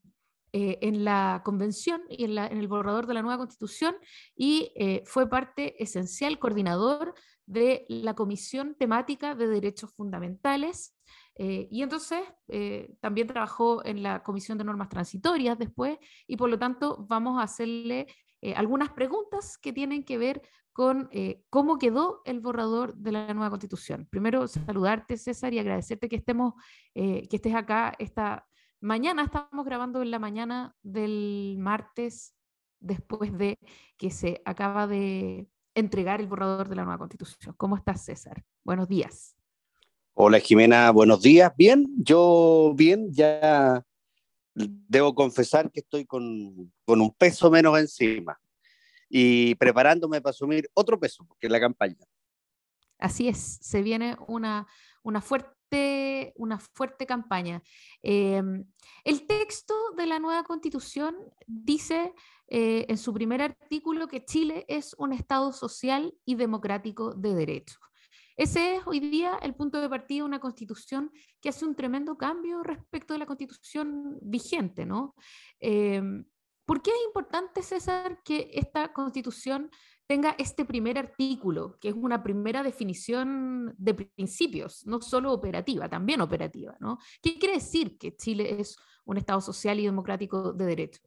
eh, 0.53 0.79
en 0.83 1.05
la 1.05 1.43
convención 1.45 2.03
y 2.09 2.25
en, 2.25 2.39
el 2.39 2.69
borrador 2.69 3.07
de 3.07 3.15
la 3.15 3.23
nueva 3.23 3.39
constitución 3.39 3.97
y 4.35 4.73
eh, 4.77 5.03
fue 5.07 5.29
parte 5.29 5.83
esencial, 5.83 6.39
coordinador 6.39 7.15
de 7.47 7.85
la 7.89 8.15
Comisión 8.15 8.77
Temática 8.79 9.35
de 9.35 9.49
Derechos 9.49 9.93
Fundamentales 9.95 10.95
Eh, 11.35 11.69
y 11.71 11.83
entonces 11.83 12.21
eh, 12.49 12.95
también 13.01 13.27
trabajó 13.27 13.85
en 13.85 14.03
la 14.03 14.23
Comisión 14.23 14.59
de 14.59 14.65
Normas 14.65 14.89
Transitorias 14.89 15.59
después 15.59 15.99
y 16.27 16.37
por 16.37 16.51
lo 16.51 16.59
tanto 16.59 17.07
vamos 17.09 17.41
a 17.41 17.45
hacerle 17.45 18.07
eh, 18.43 18.55
algunas 18.55 18.91
preguntas 18.91 19.57
que 19.57 19.73
tienen 19.73 20.05
que 20.05 20.19
ver 20.19 20.43
con 20.75 21.11
cómo 21.51 21.77
quedó 21.77 22.23
el 22.25 22.41
borrador 22.41 22.95
de 22.95 23.13
la 23.13 23.35
nueva 23.35 23.51
constitución. 23.51 24.09
Primero, 24.11 24.49
saludarte, 24.49 25.19
César, 25.19 25.53
y 25.53 25.59
agradecerte 25.59 26.09
que, 26.09 26.17
estemos, 26.17 26.55
que 26.95 27.29
estés 27.31 27.55
acá 27.55 27.95
esta 27.99 28.47
mañana. 28.83 29.25
Estamos 29.25 29.65
grabando 29.65 30.03
en 30.03 30.11
la 30.11 30.19
mañana 30.19 30.77
del 30.83 31.57
martes 31.59 32.35
después 32.81 33.37
de 33.39 33.59
que 33.97 34.11
se 34.11 34.43
acaba 34.45 34.87
de 34.87 35.49
entregar 35.75 36.21
el 36.21 36.27
borrador 36.27 36.69
de 36.69 36.77
la 36.77 36.85
nueva 36.85 36.99
constitución. 36.99 37.55
¿Cómo 37.57 37.77
estás, 37.77 38.05
César? 38.05 38.45
Buenos 38.65 38.89
días. 38.89 39.37
Hola 40.15 40.41
Jimena, 40.41 40.91
buenos 40.91 41.23
días. 41.23 41.51
Bien, 41.57 41.87
yo 41.97 42.75
bien, 42.77 43.11
ya 43.13 43.83
debo 44.55 45.15
confesar 45.15 45.71
que 45.71 45.81
estoy 45.81 46.05
con, 46.05 46.71
un 46.87 47.15
peso 47.17 47.51
menos 47.51 47.79
encima 47.79 48.39
y 49.09 49.55
preparándome 49.55 50.21
para 50.21 50.33
asumir 50.33 50.69
otro 50.75 51.01
peso, 51.01 51.27
que 51.41 51.47
es 51.47 51.53
la 51.53 51.61
campaña. 51.61 52.05
Así 52.99 53.29
es, 53.29 53.59
se 53.63 53.81
viene 53.83 54.17
una, 54.29 54.67
una 55.03 55.23
fuerte, 55.23 55.51
una 56.37 56.59
fuerte 56.59 57.07
campaña. 57.07 57.63
Em, 58.03 58.65
el 59.05 59.27
texto 59.27 59.75
de 59.97 60.07
la 60.07 60.19
nueva 60.19 60.45
constitución 60.45 61.17
dice 61.47 62.13
eh, 62.49 62.87
en 62.89 62.99
su 62.99 63.13
primer 63.13 63.43
artículo 63.43 64.09
que 64.09 64.25
Chile 64.25 64.65
es 64.69 64.95
un 64.99 65.13
Estado 65.13 65.53
social 65.53 66.15
y 66.25 66.35
democrático 66.35 67.15
de 67.15 67.35
derecho. 67.35 67.79
Ese 68.37 68.77
es 68.77 68.87
hoy 68.87 69.01
día 69.01 69.39
el 69.43 69.55
punto 69.55 69.81
de 69.81 69.89
partida 69.89 70.21
de 70.21 70.29
una 70.29 70.41
constitución 70.41 71.11
que 71.41 71.51
hace 71.51 71.65
un 71.65 71.75
tremendo 71.75 72.17
cambio 72.17 72.63
respecto 72.63 73.15
de 73.15 73.19
la 73.19 73.27
constitución 73.27 74.19
vigente, 74.23 74.87
¿no? 74.87 75.15
Em, 75.61 76.25
¿Por 76.65 76.81
qué 76.81 76.91
es 76.91 77.05
importante, 77.07 77.63
César, 77.63 78.23
que 78.25 78.51
esta 78.53 78.93
constitución 78.93 79.71
tenga 80.13 80.35
este 80.37 80.67
primer 80.67 80.99
artículo, 80.99 81.79
que 81.81 81.89
es 81.89 81.95
una 81.95 82.23
primera 82.23 82.63
definición 82.63 83.75
de 83.79 83.95
principios, 83.95 84.85
no 84.85 85.01
solo 85.01 85.33
operativa, 85.33 85.89
también 85.89 86.21
operativa, 86.21 86.77
¿no? 86.81 86.99
¿Qué 87.23 87.39
quiere 87.39 87.55
decir 87.55 87.97
que 87.97 88.15
Chile 88.15 88.61
es 88.61 88.77
un 89.07 89.17
Estado 89.17 89.41
social 89.41 89.81
y 89.81 89.87
democrático 89.87 90.53
de 90.53 90.67
derecho? 90.67 91.01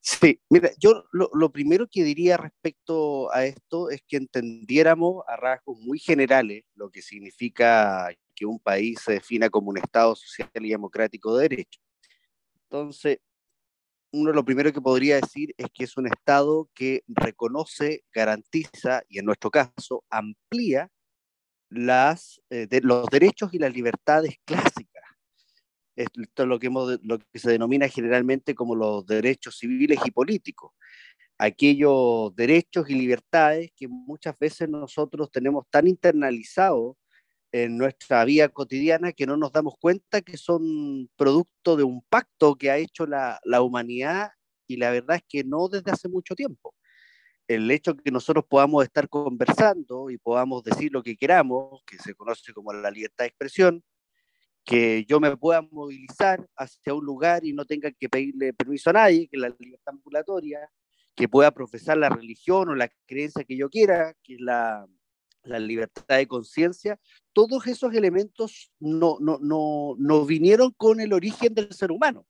Sí, 0.00 0.40
mira, 0.50 0.72
yo 0.80 1.04
lo, 1.12 1.52
primero 1.52 1.86
que 1.88 2.02
diría 2.02 2.36
respecto 2.36 3.32
a 3.32 3.46
esto 3.46 3.88
es 3.88 4.02
que 4.02 4.16
entendiéramos 4.16 5.22
a 5.28 5.36
rasgos 5.36 5.78
muy 5.78 6.00
generales 6.00 6.64
lo 6.74 6.90
que 6.90 7.02
significa 7.02 8.12
que 8.34 8.46
un 8.46 8.58
país 8.58 8.98
se 9.00 9.12
defina 9.12 9.48
como 9.48 9.70
un 9.70 9.78
Estado 9.78 10.16
social 10.16 10.66
y 10.66 10.70
democrático 10.70 11.36
de 11.36 11.48
derecho. 11.48 11.80
Entonces, 12.64 13.18
uno 14.14 14.32
lo 14.32 14.44
primero 14.44 14.72
que 14.72 14.80
podría 14.80 15.16
decir 15.16 15.54
es 15.58 15.66
que 15.74 15.84
es 15.84 15.96
un 15.96 16.06
Estado 16.06 16.70
que 16.72 17.02
reconoce, 17.08 18.04
garantiza 18.12 19.02
y 19.08 19.18
en 19.18 19.24
nuestro 19.24 19.50
caso 19.50 20.04
amplía 20.08 20.88
las, 21.68 22.40
eh, 22.48 22.68
los 22.82 23.06
derechos 23.08 23.52
y 23.52 23.58
las 23.58 23.74
libertades 23.74 24.36
clásicas. 24.44 25.02
Esto 25.96 26.42
es 26.42 26.48
lo 26.48 26.60
que, 26.60 26.70
lo 27.02 27.18
que 27.18 27.38
se 27.38 27.50
denomina 27.50 27.88
generalmente 27.88 28.54
como 28.54 28.76
los 28.76 29.04
derechos 29.04 29.58
civiles 29.58 29.98
y 30.04 30.12
políticos, 30.12 30.72
aquellos 31.36 32.34
derechos 32.36 32.88
y 32.88 32.94
libertades 32.94 33.72
que 33.76 33.88
muchas 33.88 34.38
veces 34.38 34.68
nosotros 34.68 35.30
tenemos 35.32 35.66
tan 35.70 35.88
internalizados 35.88 36.96
en 37.54 37.78
nuestra 37.78 38.24
vida 38.24 38.48
cotidiana 38.48 39.12
que 39.12 39.26
no 39.26 39.36
nos 39.36 39.52
damos 39.52 39.74
cuenta 39.78 40.22
que 40.22 40.36
son 40.36 41.08
producto 41.14 41.76
de 41.76 41.84
un 41.84 42.02
pacto 42.02 42.56
que 42.56 42.68
ha 42.68 42.78
hecho 42.78 43.06
la, 43.06 43.38
la 43.44 43.62
humanidad 43.62 44.30
y 44.66 44.76
la 44.76 44.90
verdad 44.90 45.18
es 45.18 45.22
que 45.28 45.44
no 45.44 45.68
desde 45.68 45.92
hace 45.92 46.08
mucho 46.08 46.34
tiempo. 46.34 46.74
El 47.46 47.70
hecho 47.70 47.92
de 47.92 48.02
que 48.02 48.10
nosotros 48.10 48.44
podamos 48.48 48.82
estar 48.82 49.08
conversando 49.08 50.10
y 50.10 50.18
podamos 50.18 50.64
decir 50.64 50.90
lo 50.92 51.04
que 51.04 51.16
queramos, 51.16 51.80
que 51.86 51.96
se 51.98 52.16
conoce 52.16 52.52
como 52.52 52.72
la 52.72 52.90
libertad 52.90 53.22
de 53.22 53.28
expresión, 53.28 53.84
que 54.64 55.04
yo 55.04 55.20
me 55.20 55.36
pueda 55.36 55.62
movilizar 55.62 56.44
hacia 56.56 56.92
un 56.92 57.04
lugar 57.04 57.44
y 57.44 57.52
no 57.52 57.64
tenga 57.64 57.92
que 57.92 58.08
pedirle 58.08 58.52
permiso 58.52 58.90
a 58.90 58.94
nadie, 58.94 59.28
que 59.28 59.36
la 59.36 59.54
libertad 59.56 59.94
ambulatoria, 59.94 60.68
que 61.14 61.28
pueda 61.28 61.52
profesar 61.52 61.98
la 61.98 62.08
religión 62.08 62.68
o 62.68 62.74
la 62.74 62.90
creencia 63.06 63.44
que 63.44 63.56
yo 63.56 63.70
quiera, 63.70 64.12
que 64.24 64.34
es 64.34 64.40
la, 64.40 64.88
la 65.44 65.58
libertad 65.60 66.16
de 66.16 66.26
conciencia, 66.26 66.98
todos 67.34 67.66
esos 67.66 67.92
elementos 67.94 68.70
no, 68.80 69.18
no, 69.20 69.38
no, 69.42 69.96
no 69.98 70.24
vinieron 70.24 70.72
con 70.76 71.00
el 71.00 71.12
origen 71.12 71.54
del 71.54 71.72
ser 71.72 71.92
humano. 71.92 72.26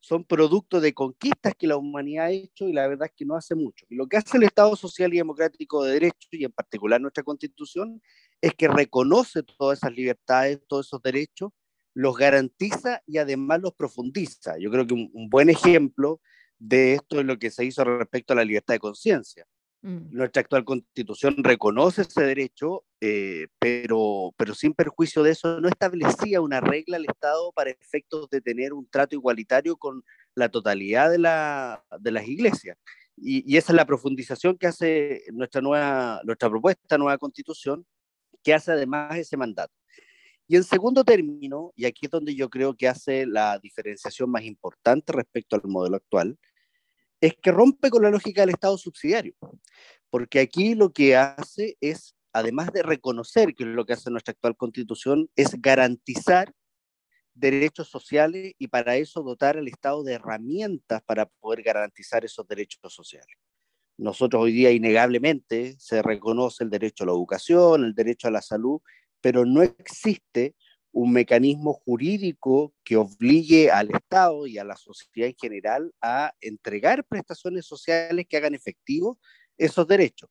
Son 0.00 0.24
producto 0.24 0.80
de 0.80 0.92
conquistas 0.92 1.54
que 1.58 1.66
la 1.66 1.76
humanidad 1.76 2.26
ha 2.26 2.30
hecho 2.30 2.68
y 2.68 2.72
la 2.72 2.88
verdad 2.88 3.08
es 3.08 3.14
que 3.14 3.24
no 3.24 3.36
hace 3.36 3.54
mucho. 3.54 3.86
Y 3.88 3.94
lo 3.94 4.06
que 4.06 4.16
hace 4.16 4.36
el 4.38 4.42
Estado 4.42 4.74
Social 4.74 5.12
y 5.14 5.18
Democrático 5.18 5.84
de 5.84 5.92
Derecho, 5.92 6.28
y 6.32 6.44
en 6.44 6.52
particular 6.52 7.00
nuestra 7.00 7.22
Constitución, 7.22 8.02
es 8.40 8.54
que 8.54 8.66
reconoce 8.68 9.42
todas 9.42 9.78
esas 9.78 9.92
libertades, 9.92 10.60
todos 10.66 10.86
esos 10.86 11.02
derechos, 11.02 11.52
los 11.94 12.16
garantiza 12.16 13.02
y 13.06 13.18
además 13.18 13.60
los 13.60 13.74
profundiza. 13.74 14.58
Yo 14.58 14.70
creo 14.70 14.86
que 14.86 14.94
un, 14.94 15.28
buen 15.28 15.50
ejemplo 15.50 16.20
de 16.58 16.94
esto 16.94 17.20
es 17.20 17.26
lo 17.26 17.38
que 17.38 17.50
se 17.50 17.64
hizo 17.64 17.84
respecto 17.84 18.32
a 18.32 18.36
la 18.36 18.44
libertad 18.44 18.74
de 18.74 18.80
conciencia. 18.80 19.46
Mm. 19.82 20.10
Nuestra 20.10 20.42
actual 20.42 20.64
constitución 20.64 21.36
reconoce 21.38 22.02
ese 22.02 22.22
derecho, 22.22 22.84
eh, 23.00 23.46
pero, 23.58 24.34
pero 24.36 24.54
sin 24.54 24.74
perjuicio 24.74 25.22
de 25.22 25.30
eso 25.30 25.60
no 25.60 25.68
establecía 25.68 26.42
una 26.42 26.60
regla 26.60 26.98
al 26.98 27.06
Estado 27.06 27.50
para 27.52 27.70
efectos 27.70 28.28
de 28.28 28.42
tener 28.42 28.74
un 28.74 28.86
trato 28.88 29.14
igualitario 29.14 29.76
con 29.76 30.04
la 30.34 30.50
totalidad 30.50 31.10
de, 31.10 31.18
la, 31.18 31.84
de 31.98 32.10
las 32.10 32.28
iglesias. 32.28 32.76
Y, 33.16 33.50
y, 33.50 33.56
esa 33.56 33.72
es 33.72 33.76
la 33.76 33.86
profundización 33.86 34.56
que 34.56 34.66
hace 34.66 35.24
nuestra, 35.32 35.60
nueva, 35.60 36.20
nuestra 36.24 36.48
propuesta, 36.50 36.98
nueva 36.98 37.18
constitución, 37.18 37.86
que 38.42 38.54
hace 38.54 38.72
además 38.72 39.16
ese 39.16 39.36
mandato. 39.36 39.72
Y 40.46 40.56
en 40.56 40.64
segundo 40.64 41.04
término, 41.04 41.72
y 41.76 41.84
aquí 41.84 42.06
es 42.06 42.10
donde 42.10 42.34
yo 42.34 42.50
creo 42.50 42.74
que 42.74 42.88
hace 42.88 43.24
la 43.24 43.58
diferenciación 43.58 44.30
más 44.30 44.42
importante 44.42 45.12
respecto 45.12 45.56
al 45.56 45.62
modelo 45.64 45.96
actual, 45.96 46.38
es 47.20 47.34
que 47.40 47.52
rompe 47.52 47.90
con 47.90 48.02
la 48.02 48.10
lógica 48.10 48.42
del 48.42 48.50
Estado 48.50 48.76
subsidiario, 48.78 49.34
porque 50.10 50.40
aquí 50.40 50.74
lo 50.74 50.92
que 50.92 51.16
hace 51.16 51.76
es, 51.80 52.14
además 52.32 52.72
de 52.72 52.82
reconocer 52.82 53.54
que 53.54 53.64
lo 53.64 53.84
que 53.84 53.92
hace 53.92 54.10
nuestra 54.10 54.32
actual 54.32 54.56
constitución, 54.56 55.30
es 55.36 55.60
garantizar 55.60 56.52
derechos 57.34 57.88
sociales 57.88 58.54
y 58.58 58.68
para 58.68 58.96
eso 58.96 59.22
dotar 59.22 59.56
al 59.56 59.68
Estado 59.68 60.02
de 60.02 60.14
herramientas 60.14 61.02
para 61.02 61.26
poder 61.26 61.62
garantizar 61.62 62.24
esos 62.24 62.46
derechos 62.46 62.92
sociales. 62.92 63.36
Nosotros 63.96 64.42
hoy 64.42 64.52
día 64.52 64.70
innegablemente 64.70 65.76
se 65.78 66.02
reconoce 66.02 66.64
el 66.64 66.70
derecho 66.70 67.04
a 67.04 67.08
la 67.08 67.12
educación, 67.12 67.84
el 67.84 67.94
derecho 67.94 68.28
a 68.28 68.30
la 68.30 68.42
salud 68.42 68.80
pero 69.20 69.44
no 69.44 69.62
existe 69.62 70.54
un 70.92 71.12
mecanismo 71.12 71.72
jurídico 71.72 72.74
que 72.84 72.96
obligue 72.96 73.70
al 73.70 73.90
Estado 73.90 74.46
y 74.46 74.58
a 74.58 74.64
la 74.64 74.76
sociedad 74.76 75.28
en 75.28 75.36
general 75.36 75.94
a 76.00 76.34
entregar 76.40 77.04
prestaciones 77.04 77.66
sociales 77.66 78.26
que 78.28 78.36
hagan 78.36 78.54
efectivos 78.54 79.18
esos 79.56 79.86
derechos. 79.86 80.30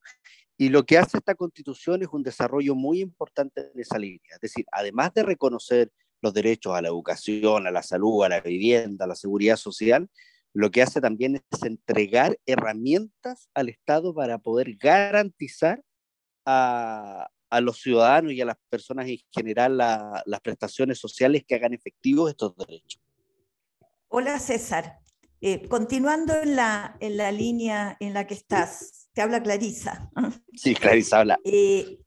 Y 0.58 0.70
lo 0.70 0.86
que 0.86 0.98
hace 0.98 1.18
esta 1.18 1.36
constitución 1.36 2.02
es 2.02 2.10
un 2.12 2.24
desarrollo 2.24 2.76
muy 2.76 3.00
importante 3.00 3.72
en 3.74 3.80
esa 3.80 3.98
línea. 3.98 4.34
Es 4.34 4.42
decir, 4.42 4.66
además 4.72 5.14
de 5.14 5.24
reconocer 5.24 5.92
los 6.22 6.34
derechos 6.34 6.76
a 6.76 6.82
la 6.82 6.90
educación, 6.90 7.66
a 7.66 7.72
la 7.72 7.82
salud, 7.82 8.26
a 8.26 8.30
la 8.30 8.42
vivienda, 8.42 9.06
a 9.06 9.08
la 9.08 9.16
seguridad 9.16 9.56
social, 9.56 10.10
lo 10.54 10.72
que 10.72 10.82
hace 10.82 11.00
también 11.00 11.36
es 11.36 11.64
entregar 11.64 12.38
herramientas 12.46 13.50
al 13.54 13.70
Estado 13.70 14.14
para 14.14 14.40
poder 14.40 14.76
garantizar 14.76 15.82
a, 16.46 17.30
a 17.50 17.62
los 17.62 17.80
ciudadanos 17.80 18.34
y 18.34 18.42
a 18.42 18.46
las 18.46 18.58
personas 18.70 19.08
en 19.08 19.18
general 19.32 19.78
las 19.78 20.42
prestaciones 20.42 21.00
sociales 21.00 21.44
que 21.48 21.56
hagan 21.56 21.74
efectivos 21.74 22.30
estos 22.30 22.56
derechos. 22.56 23.02
Hola 24.08 24.40
César, 24.40 25.00
eh, 25.42 25.68
continuando 25.68 26.34
en 26.42 26.56
la, 26.56 26.98
en 27.00 27.18
la 27.18 27.32
línea 27.32 27.96
en 28.00 28.14
la 28.14 28.28
que 28.28 28.34
estás, 28.34 29.10
te 29.14 29.22
habla 29.22 29.42
Clarisa. 29.42 30.12
Sí, 30.54 30.76
Clarisa 30.76 31.20
habla. 31.20 31.40
Eh, 31.44 32.00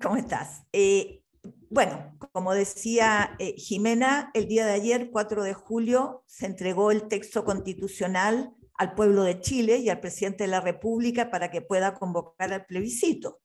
¿Cómo 0.00 0.16
estás? 0.16 0.62
Eh, 0.72 1.22
bueno, 1.68 2.16
como 2.32 2.54
decía 2.54 3.36
Jimena, 3.56 4.30
el 4.34 4.46
día 4.46 4.66
de 4.66 4.72
ayer, 4.72 5.10
4 5.10 5.42
de 5.42 5.54
julio, 5.54 6.22
se 6.26 6.46
entregó 6.46 6.90
el 6.90 7.08
texto 7.08 7.44
constitucional 7.44 8.54
al 8.74 8.94
pueblo 8.94 9.22
de 9.24 9.40
Chile 9.40 9.78
y 9.78 9.88
al 9.88 10.00
presidente 10.00 10.44
de 10.44 10.48
la 10.48 10.60
República 10.60 11.30
para 11.30 11.50
que 11.50 11.62
pueda 11.62 11.94
convocar 11.94 12.52
al 12.52 12.66
plebiscito. 12.66 13.40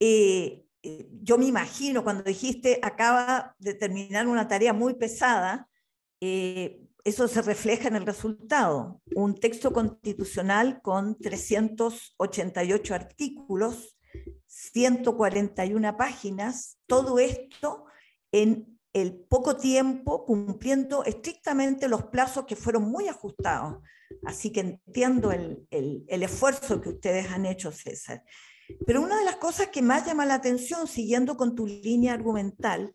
Eh, 0.00 0.64
eh, 0.82 1.08
yo 1.22 1.38
me 1.38 1.46
imagino 1.46 2.04
cuando 2.04 2.22
dijiste 2.22 2.78
acaba 2.82 3.56
de 3.58 3.74
terminar 3.74 4.26
una 4.28 4.46
tarea 4.46 4.72
muy 4.72 4.94
pesada, 4.94 5.68
eh, 6.20 6.80
eso 7.04 7.26
se 7.26 7.42
refleja 7.42 7.88
en 7.88 7.96
el 7.96 8.06
resultado. 8.06 9.00
Un 9.14 9.34
texto 9.34 9.72
constitucional 9.72 10.80
con 10.82 11.18
388 11.18 12.94
artículos, 12.94 13.96
141 14.46 15.96
páginas, 15.96 16.78
todo 16.86 17.18
esto 17.18 17.86
en 18.32 18.78
el 18.92 19.14
poco 19.14 19.56
tiempo, 19.56 20.24
cumpliendo 20.24 21.04
estrictamente 21.04 21.88
los 21.88 22.04
plazos 22.06 22.44
que 22.46 22.56
fueron 22.56 22.84
muy 22.90 23.08
ajustados. 23.08 23.82
Así 24.24 24.50
que 24.50 24.60
entiendo 24.60 25.32
el, 25.32 25.66
el, 25.70 26.22
esfuerzo 26.22 26.80
que 26.80 26.88
ustedes 26.90 27.30
han 27.30 27.46
hecho, 27.46 27.70
César. 27.70 28.22
Pero 28.86 29.02
una 29.02 29.18
de 29.18 29.24
las 29.24 29.36
cosas 29.36 29.68
que 29.68 29.82
más 29.82 30.06
llama 30.06 30.26
la 30.26 30.34
atención, 30.34 30.86
siguiendo 30.86 31.36
con 31.36 31.54
tu 31.54 31.66
línea 31.66 32.12
argumental, 32.12 32.94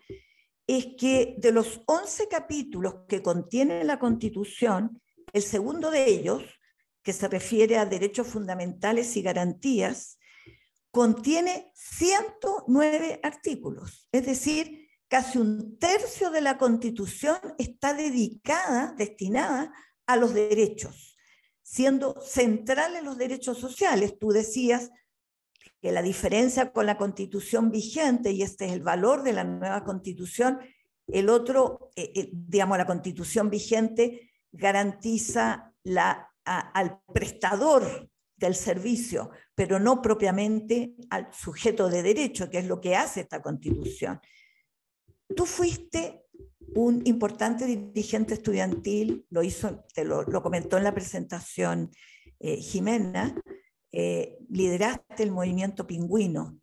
es 0.67 0.87
que 0.97 1.35
de 1.37 1.51
los 1.51 1.81
11 1.85 2.27
capítulos 2.27 2.95
que 3.07 3.21
contiene 3.21 3.83
la 3.83 3.99
Constitución, 3.99 5.01
el 5.33 5.43
segundo 5.43 5.91
de 5.91 6.09
ellos, 6.09 6.43
que 7.01 7.13
se 7.13 7.27
refiere 7.27 7.77
a 7.77 7.85
derechos 7.85 8.27
fundamentales 8.27 9.15
y 9.17 9.21
garantías, 9.21 10.17
contiene 10.91 11.71
109 11.73 13.19
artículos, 13.23 14.07
es 14.11 14.25
decir, 14.25 14.87
casi 15.07 15.37
un 15.37 15.77
tercio 15.77 16.29
de 16.29 16.41
la 16.41 16.57
Constitución 16.57 17.37
está 17.57 17.93
dedicada, 17.93 18.93
destinada 18.97 19.73
a 20.05 20.15
los 20.15 20.33
derechos, 20.33 21.17
siendo 21.61 22.19
centrales 22.21 23.03
los 23.03 23.17
derechos 23.17 23.57
sociales. 23.57 24.17
Tú 24.19 24.29
decías 24.29 24.91
que 25.83 25.91
la 25.91 26.01
diferencia 26.01 26.71
con 26.71 26.85
la 26.85 26.97
constitución 26.97 27.69
vigente, 27.69 28.31
y 28.31 28.41
este 28.41 28.67
es 28.67 28.71
el 28.71 28.83
valor 28.83 29.21
de 29.21 29.33
la 29.33 29.43
nueva 29.43 29.83
constitución, 29.83 30.59
el 31.07 31.27
otro, 31.27 31.91
eh, 31.97 32.09
eh, 32.15 32.29
digamos, 32.31 32.77
la 32.77 32.85
constitución 32.85 33.49
vigente 33.49 34.31
garantiza 34.49 35.73
la, 35.83 36.31
al 36.45 37.01
prestador 37.13 38.09
del 38.37 38.55
servicio, 38.55 39.31
pero 39.55 39.77
no 39.77 40.01
propiamente 40.01 40.95
al 41.09 41.33
sujeto 41.33 41.89
de 41.89 42.01
derecho, 42.01 42.49
que 42.49 42.59
es 42.59 42.65
lo 42.65 42.79
que 42.79 42.95
hace 42.95 43.19
esta 43.19 43.41
constitución. 43.41 44.21
Tú 45.35 45.45
fuiste 45.45 46.21
un 46.75 47.01
importante 47.05 47.65
dirigente 47.65 48.35
estudiantil, 48.35 49.25
lo 49.29 49.43
hizo, 49.43 49.83
te 49.93 50.05
lo, 50.05 50.23
comentó 50.41 50.77
en 50.77 50.85
la 50.85 50.95
presentación 50.95 51.91
eh, 52.39 52.55
Jimena, 52.55 53.35
eh, 53.93 54.39
lideraste 54.49 55.21
el 55.21 55.31
movimiento 55.31 55.85
pingüino. 55.85 56.59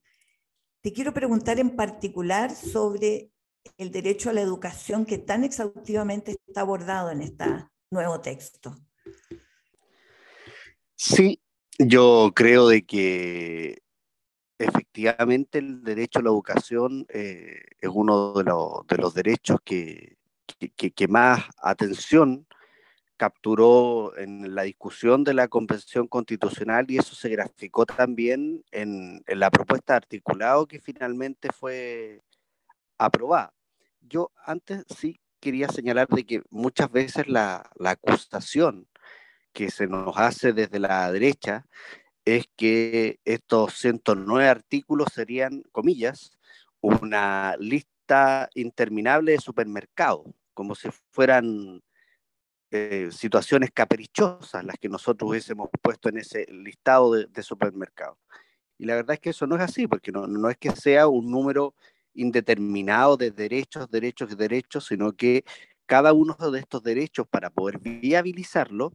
Te 0.83 0.93
quiero 0.93 1.15
preguntar 1.15 1.61
en 1.61 1.77
particular 1.77 2.51
sobre 2.55 3.31
el 3.77 3.93
derecho 3.93 4.31
a 4.31 4.33
la 4.33 4.41
educación 4.41 5.07
que 5.07 5.19
tan 5.19 5.45
exhaustivamente 5.45 6.37
está 6.47 6.63
abordado 6.63 7.11
en 7.11 7.23
este 7.23 7.45
nuevo 7.91 8.21
texto. 8.21 8.77
Sí, 10.97 11.41
yo 11.79 12.33
creo 12.35 12.67
de 12.67 12.85
que 12.85 13.83
efectivamente 14.59 15.59
el 15.59 15.83
derecho 15.85 16.19
a 16.19 16.23
la 16.23 16.31
educación 16.31 17.07
eh, 17.11 17.63
es 17.81 17.91
uno 17.93 18.33
de, 18.35 18.45
los 18.99 19.15
derechos 19.15 19.61
que, 19.65 20.17
que, 20.77 21.09
más 21.09 21.45
atención 21.63 22.47
capturó 23.21 24.17
en 24.17 24.55
la 24.55 24.63
discusión 24.63 25.25
de 25.25 25.35
la 25.35 25.47
Convención 25.47 26.09
Constitucional 26.09 26.87
y 26.89 26.97
eso 26.97 27.15
se 27.15 27.29
graficó 27.29 27.85
también 27.85 28.65
en, 28.71 29.23
la 29.27 29.51
propuesta 29.51 29.93
de 29.93 29.99
articulado 29.99 30.67
que 30.67 30.81
finalmente 30.81 31.51
fue 31.53 32.23
aprobada. 32.97 33.53
Yo 34.01 34.33
antes 34.47 34.87
sí 34.99 35.21
quería 35.39 35.69
señalar 35.69 36.09
de 36.09 36.25
que 36.25 36.43
muchas 36.49 36.91
veces 36.91 37.29
la, 37.29 37.71
la 37.77 37.91
acusación 37.91 38.89
que 39.53 39.71
se 39.71 39.87
nos 39.87 40.17
hace 40.17 40.55
desde 40.55 40.79
la 40.79 41.13
derecha 41.13 41.67
es 42.25 42.47
que 42.57 43.21
estos 43.27 43.75
109 43.75 44.49
artículos 44.49 45.09
serían, 45.13 45.63
comillas, 45.73 46.39
una 46.81 47.55
lista 47.59 48.49
interminable 48.55 49.33
de 49.33 49.41
supermercados, 49.41 50.25
como 50.55 50.75
si 50.75 50.89
fueran 51.11 51.83
eh, 52.71 53.09
situaciones 53.11 53.71
caprichosas 53.73 54.65
las 54.65 54.77
que 54.79 54.89
nosotros 54.89 55.31
hubiésemos 55.31 55.69
puesto 55.83 56.09
en 56.09 56.19
ese 56.19 56.47
listado 56.53 57.13
de, 57.13 57.43
supermercados. 57.43 58.19
Y 58.79 58.87
la 58.87 58.95
verdad 58.95 59.15
es 59.15 59.21
que 59.21 59.31
eso 59.31 59.47
no 59.47 59.57
es 59.57 59.63
así, 59.63 59.87
porque 59.87 60.13
no, 60.13 60.27
no 60.27 60.49
es 60.49 60.57
que 60.57 60.71
sea 60.71 61.09
un 61.09 61.31
número 61.31 61.75
indeterminado 62.15 63.17
de 63.17 63.31
derechos, 63.31 63.91
derechos 63.91 64.33
y 64.33 64.37
derechos, 64.37 64.87
sino 64.87 65.13
que 65.13 65.45
cada 65.87 66.13
uno 66.13 66.37
de 66.53 66.61
estos 66.61 66.83
derechos, 66.83 67.27
para 67.29 67.51
poder 67.51 67.79
viabilizarlo, 67.81 68.93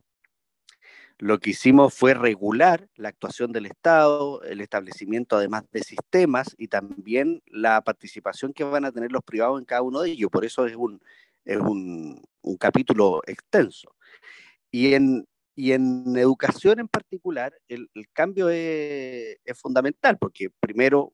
lo 1.17 1.39
que 1.39 1.51
hicimos 1.51 1.93
fue 1.93 2.13
regular 2.13 2.89
la 2.95 3.09
actuación 3.09 3.51
del 3.51 3.65
Estado, 3.65 4.41
el 4.43 4.59
establecimiento 4.59 5.37
además 5.37 5.63
de 5.71 5.81
sistemas 5.81 6.55
y 6.57 6.67
también 6.67 7.41
la 7.47 7.81
participación 7.81 8.53
que 8.53 8.65
van 8.65 8.83
a 8.85 8.91
tener 8.91 9.11
los 9.11 9.23
privados 9.23 9.59
en 9.59 9.65
cada 9.65 9.81
uno 9.81 10.01
de 10.01 10.11
ellos. 10.11 10.29
Por 10.29 10.43
eso 10.43 10.65
es 10.65 10.75
un, 10.75 11.01
es 11.45 11.57
un, 11.57 12.21
capítulo 12.59 13.21
extenso. 13.25 13.95
Y 14.71 14.93
en, 14.93 15.27
y 15.55 15.71
en 15.71 16.15
educación 16.17 16.79
en 16.79 16.87
particular, 16.87 17.53
el, 17.67 17.89
cambio 18.13 18.49
es, 18.49 19.37
fundamental, 19.55 20.17
porque 20.17 20.49
primero, 20.59 21.13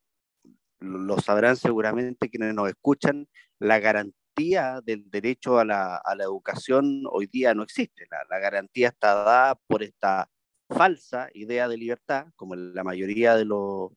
lo 0.79 1.19
sabrán 1.19 1.57
seguramente 1.57 2.29
quienes 2.29 2.53
nos 2.55 2.69
escuchan, 2.69 3.27
la 3.59 3.79
garantía 3.79 4.81
del 4.83 5.09
derecho 5.09 5.59
a 5.59 5.65
la, 5.65 6.01
educación 6.19 7.03
hoy 7.11 7.27
día 7.27 7.53
no 7.53 7.63
existe. 7.63 8.07
La, 8.09 8.25
la, 8.29 8.39
garantía 8.39 8.89
está 8.89 9.13
dada 9.13 9.55
por 9.67 9.83
esta 9.83 10.29
falsa 10.69 11.29
idea 11.33 11.67
de 11.67 11.77
libertad, 11.77 12.27
como 12.35 12.55
la 12.55 12.83
mayoría 12.83 13.35
de 13.35 13.45
los, 13.45 13.91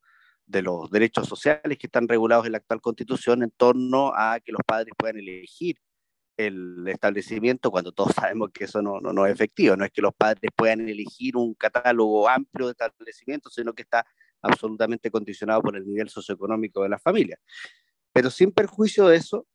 de 0.47 0.63
los 0.63 0.91
derechos 0.91 1.27
sociales 1.29 1.79
que 1.79 1.87
están 1.87 2.09
regulados 2.09 2.47
en 2.47 2.53
la 2.53 2.59
actual 2.59 2.81
constitución, 2.81 3.43
en 3.43 3.51
torno 3.51 4.13
a 4.15 4.41
que 4.41 4.53
los 4.53 4.63
padres 4.67 4.93
puedan 4.97 5.17
elegir 5.19 5.77
el 6.37 6.87
establecimiento 6.89 7.71
cuando 7.71 7.93
todos 7.93 8.13
sabemos 8.29 8.51
que 8.53 8.65
eso 8.65 8.83
no, 8.83 9.01
no, 9.01 9.27
es 9.27 9.33
efectivo. 9.33 9.77
No 9.77 9.85
es 9.85 9.91
que 9.91 10.03
los 10.03 10.15
padres 10.15 10.51
puedan 10.55 10.89
elegir 10.89 11.37
un 11.37 11.55
catálogo 11.55 12.29
amplio 12.29 12.67
de 12.67 12.73
establecimientos, 12.73 13.55
sino 13.55 13.73
que 13.73 13.83
está 13.83 14.07
absolutamente 14.43 15.11
condicionado 15.11 15.63
por 15.63 15.77
el 15.77 15.87
nivel 15.87 16.09
socioeconómico 16.09 16.83
de 16.83 16.89
la 16.89 16.99
familia. 16.99 17.39
Pero 18.13 18.31
sin 18.31 18.53
perjuicio 18.53 19.09
de 19.09 19.17
eso, 19.17 19.47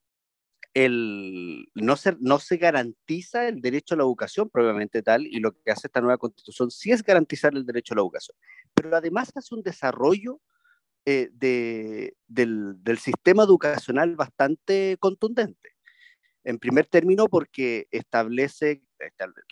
el, 0.73 1.67
no, 1.73 1.95
se, 1.95 2.15
no 2.19 2.39
se 2.39 2.57
garantiza 2.57 3.47
el 3.47 3.61
derecho 3.61 3.95
a 3.95 3.97
la 3.97 4.03
educación 4.03 4.49
propiamente 4.49 5.01
tal, 5.01 5.25
y 5.25 5.39
lo 5.39 5.51
que 5.51 5.71
hace 5.71 5.87
esta 5.87 6.01
nueva 6.01 6.17
constitución 6.17 6.71
sí 6.71 6.91
es 6.91 7.03
garantizar 7.03 7.53
el 7.55 7.65
derecho 7.65 7.93
a 7.93 7.97
la 7.97 8.01
educación. 8.01 8.37
Pero 8.73 8.95
además 8.95 9.31
hace 9.35 9.55
un 9.55 9.63
desarrollo 9.63 10.41
eh, 11.05 11.29
de, 11.33 12.15
del, 12.27 12.75
del 12.83 12.97
sistema 12.97 13.43
educacional 13.43 14.15
bastante 14.15 14.97
contundente. 14.99 15.78
En 16.43 16.57
primer 16.57 16.87
término, 16.87 17.27
porque 17.27 17.87
establece, 17.91 18.81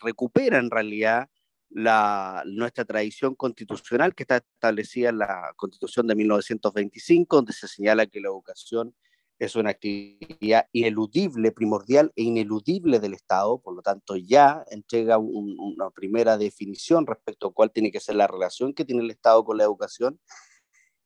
recupera 0.02 0.58
en 0.58 0.72
realidad 0.72 1.30
la, 1.70 2.44
nuestra 2.46 2.86
tradición 2.86 3.36
constitucional 3.36 4.16
que 4.16 4.24
está 4.24 4.38
establecida 4.38 5.10
en 5.10 5.20
la 5.20 5.54
Constitución 5.56 6.08
de 6.08 6.16
1925, 6.16 7.36
donde 7.36 7.54
se 7.54 7.68
señala 7.68 8.06
que 8.06 8.22
la 8.22 8.30
educación 8.30 8.96
es 9.40 9.56
una 9.56 9.72
actividad 9.72 10.68
ineludible, 10.72 11.52
primordial 11.52 12.12
e 12.16 12.24
ineludible 12.24 13.00
del 13.00 13.14
Estado, 13.14 13.60
por 13.62 13.76
lo 13.76 13.82
tanto 13.82 14.16
ya 14.16 14.64
entrega 14.72 15.20
una 15.20 15.92
primera 15.92 16.38
definición 16.38 17.06
respecto 17.06 17.48
a 17.48 17.54
cuál 17.54 17.72
tiene 17.72 17.92
que 17.92 18.00
ser 18.00 18.16
la 18.16 18.28
relación 18.28 18.74
que 18.74 18.86
tiene 18.86 19.04
el 19.04 19.12
Estado 19.12 19.44
con 19.44 19.58
la 19.58 19.64
educación. 19.64 20.20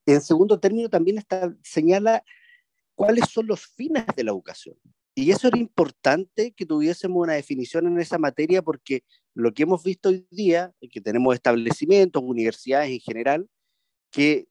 En 0.05 0.21
segundo 0.21 0.59
término, 0.59 0.89
también 0.89 1.17
está, 1.17 1.53
señala 1.61 2.23
cuáles 2.95 3.29
son 3.29 3.47
los 3.47 3.65
fines 3.65 4.05
de 4.15 4.23
la 4.23 4.31
educación. 4.31 4.77
Y 5.13 5.31
eso 5.31 5.47
era 5.47 5.57
importante 5.57 6.53
que 6.53 6.65
tuviésemos 6.65 7.21
una 7.21 7.33
definición 7.33 7.87
en 7.87 7.99
esa 7.99 8.17
materia 8.17 8.61
porque 8.61 9.03
lo 9.33 9.53
que 9.53 9.63
hemos 9.63 9.83
visto 9.83 10.09
hoy 10.09 10.25
día, 10.31 10.73
que 10.89 11.01
tenemos 11.01 11.35
establecimientos, 11.35 12.23
universidades 12.25 12.91
en 12.91 12.99
general, 12.99 13.49
que, 14.09 14.47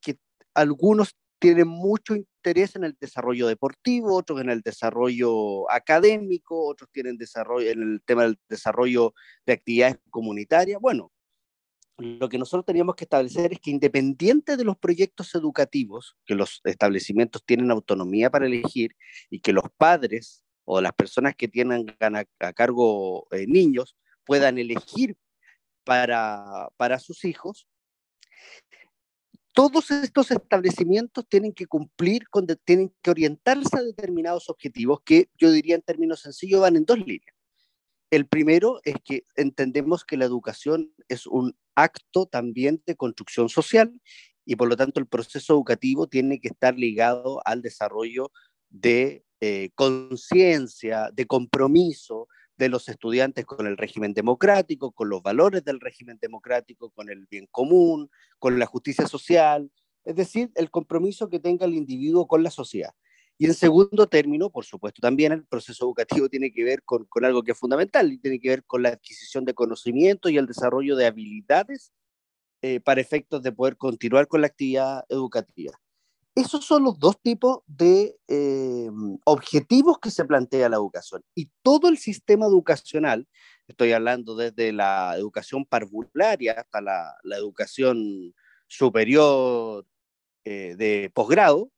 que 0.00 0.18
algunos 0.54 1.14
tienen 1.38 1.68
mucho 1.68 2.14
interés 2.16 2.76
en 2.76 2.84
el 2.84 2.96
desarrollo 3.00 3.46
deportivo, 3.48 4.16
otros 4.16 4.40
en 4.40 4.50
el 4.50 4.60
desarrollo 4.60 5.70
académico, 5.70 6.66
otros 6.66 6.90
tienen 6.92 7.16
desarrollo 7.16 7.70
en 7.70 7.82
el 7.82 8.02
tema 8.04 8.24
del 8.24 8.38
desarrollo 8.48 9.14
de 9.46 9.54
actividades 9.54 9.96
comunitarias. 10.10 10.80
Bueno, 10.80 11.12
lo 12.00 12.28
que 12.28 12.38
nosotros 12.38 12.64
teníamos 12.64 12.96
que 12.96 13.04
establecer 13.04 13.52
es 13.52 13.60
que 13.60 13.70
independiente 13.70 14.56
de 14.56 14.64
los 14.64 14.76
proyectos 14.76 15.34
educativos, 15.34 16.16
que 16.24 16.34
los 16.34 16.60
establecimientos 16.64 17.44
tienen 17.44 17.70
autonomía 17.70 18.30
para 18.30 18.46
elegir 18.46 18.96
y 19.28 19.40
que 19.40 19.52
los 19.52 19.64
padres 19.76 20.42
o 20.64 20.80
las 20.80 20.92
personas 20.92 21.34
que 21.36 21.48
tienen 21.48 21.94
a, 22.00 22.52
cargo 22.52 23.26
eh, 23.30 23.46
niños 23.46 23.96
puedan 24.24 24.58
elegir 24.58 25.16
para, 25.84 26.68
para 26.76 26.98
sus 26.98 27.24
hijos, 27.24 27.66
todos 29.52 29.90
estos 29.90 30.30
establecimientos 30.30 31.26
tienen 31.28 31.52
que 31.52 31.66
cumplir, 31.66 32.28
con, 32.28 32.46
tienen 32.64 32.94
que 33.02 33.10
orientarse 33.10 33.76
a 33.76 33.82
determinados 33.82 34.48
objetivos 34.48 35.00
que 35.04 35.28
yo 35.36 35.50
diría 35.50 35.74
en 35.74 35.82
términos 35.82 36.20
sencillos 36.20 36.60
van 36.60 36.76
en 36.76 36.84
dos 36.84 36.98
líneas. 36.98 37.34
El 38.10 38.26
primero 38.26 38.80
es 38.84 38.96
que 39.04 39.22
entendemos 39.36 40.04
que 40.04 40.16
la 40.16 40.24
educación 40.24 40.92
es 41.08 41.26
un 41.26 41.56
acto 41.76 42.26
también 42.26 42.82
de 42.86 42.96
construcción 42.96 43.48
social 43.48 44.00
y 44.44 44.56
por 44.56 44.68
lo 44.68 44.76
tanto 44.76 44.98
el 44.98 45.06
proceso 45.06 45.54
educativo 45.54 46.08
tiene 46.08 46.40
que 46.40 46.48
estar 46.48 46.76
ligado 46.76 47.40
al 47.44 47.62
desarrollo 47.62 48.32
de 48.68 49.24
eh, 49.40 49.70
conciencia, 49.76 51.10
de 51.12 51.26
compromiso 51.26 52.26
de 52.56 52.68
los 52.68 52.88
estudiantes 52.88 53.46
con 53.46 53.66
el 53.66 53.76
régimen 53.76 54.12
democrático, 54.12 54.92
con 54.92 55.08
los 55.08 55.22
valores 55.22 55.64
del 55.64 55.80
régimen 55.80 56.18
democrático, 56.20 56.90
con 56.90 57.10
el 57.10 57.26
bien 57.30 57.46
común, 57.50 58.10
con 58.38 58.58
la 58.58 58.66
justicia 58.66 59.06
social, 59.06 59.70
es 60.04 60.16
decir, 60.16 60.50
el 60.54 60.70
compromiso 60.70 61.28
que 61.28 61.40
tenga 61.40 61.64
el 61.64 61.74
individuo 61.74 62.26
con 62.26 62.42
la 62.42 62.50
sociedad. 62.50 62.92
Y 63.40 63.46
en 63.46 63.54
segundo 63.54 64.06
término, 64.06 64.50
por 64.50 64.66
supuesto, 64.66 65.00
también 65.00 65.32
el 65.32 65.46
proceso 65.46 65.86
educativo 65.86 66.28
tiene 66.28 66.52
que 66.52 66.62
ver 66.62 66.82
con, 66.82 67.06
con 67.06 67.24
algo 67.24 67.42
que 67.42 67.52
es 67.52 67.58
fundamental, 67.58 68.12
y 68.12 68.18
tiene 68.18 68.38
que 68.38 68.50
ver 68.50 68.64
con 68.64 68.82
la 68.82 68.90
adquisición 68.90 69.46
de 69.46 69.54
conocimiento 69.54 70.28
y 70.28 70.36
el 70.36 70.44
desarrollo 70.44 70.94
de 70.94 71.06
habilidades 71.06 71.90
eh, 72.60 72.80
para 72.80 73.00
efectos 73.00 73.42
de 73.42 73.50
poder 73.50 73.78
continuar 73.78 74.28
con 74.28 74.42
la 74.42 74.48
actividad 74.48 75.06
educativa. 75.08 75.72
Esos 76.34 76.66
son 76.66 76.84
los 76.84 76.98
dos 76.98 77.18
tipos 77.22 77.60
de 77.66 78.14
eh, 78.28 78.90
objetivos 79.24 79.98
que 80.00 80.10
se 80.10 80.26
plantea 80.26 80.68
la 80.68 80.76
educación. 80.76 81.24
Y 81.34 81.48
todo 81.62 81.88
el 81.88 81.96
sistema 81.96 82.44
educacional, 82.44 83.26
estoy 83.66 83.92
hablando 83.92 84.36
desde 84.36 84.70
la 84.70 85.14
educación 85.16 85.64
parvularia 85.64 86.56
hasta 86.58 86.82
la, 86.82 87.14
la 87.22 87.38
educación 87.38 88.34
superior 88.66 89.86
eh, 90.44 90.74
de 90.76 91.10
posgrado, 91.14 91.70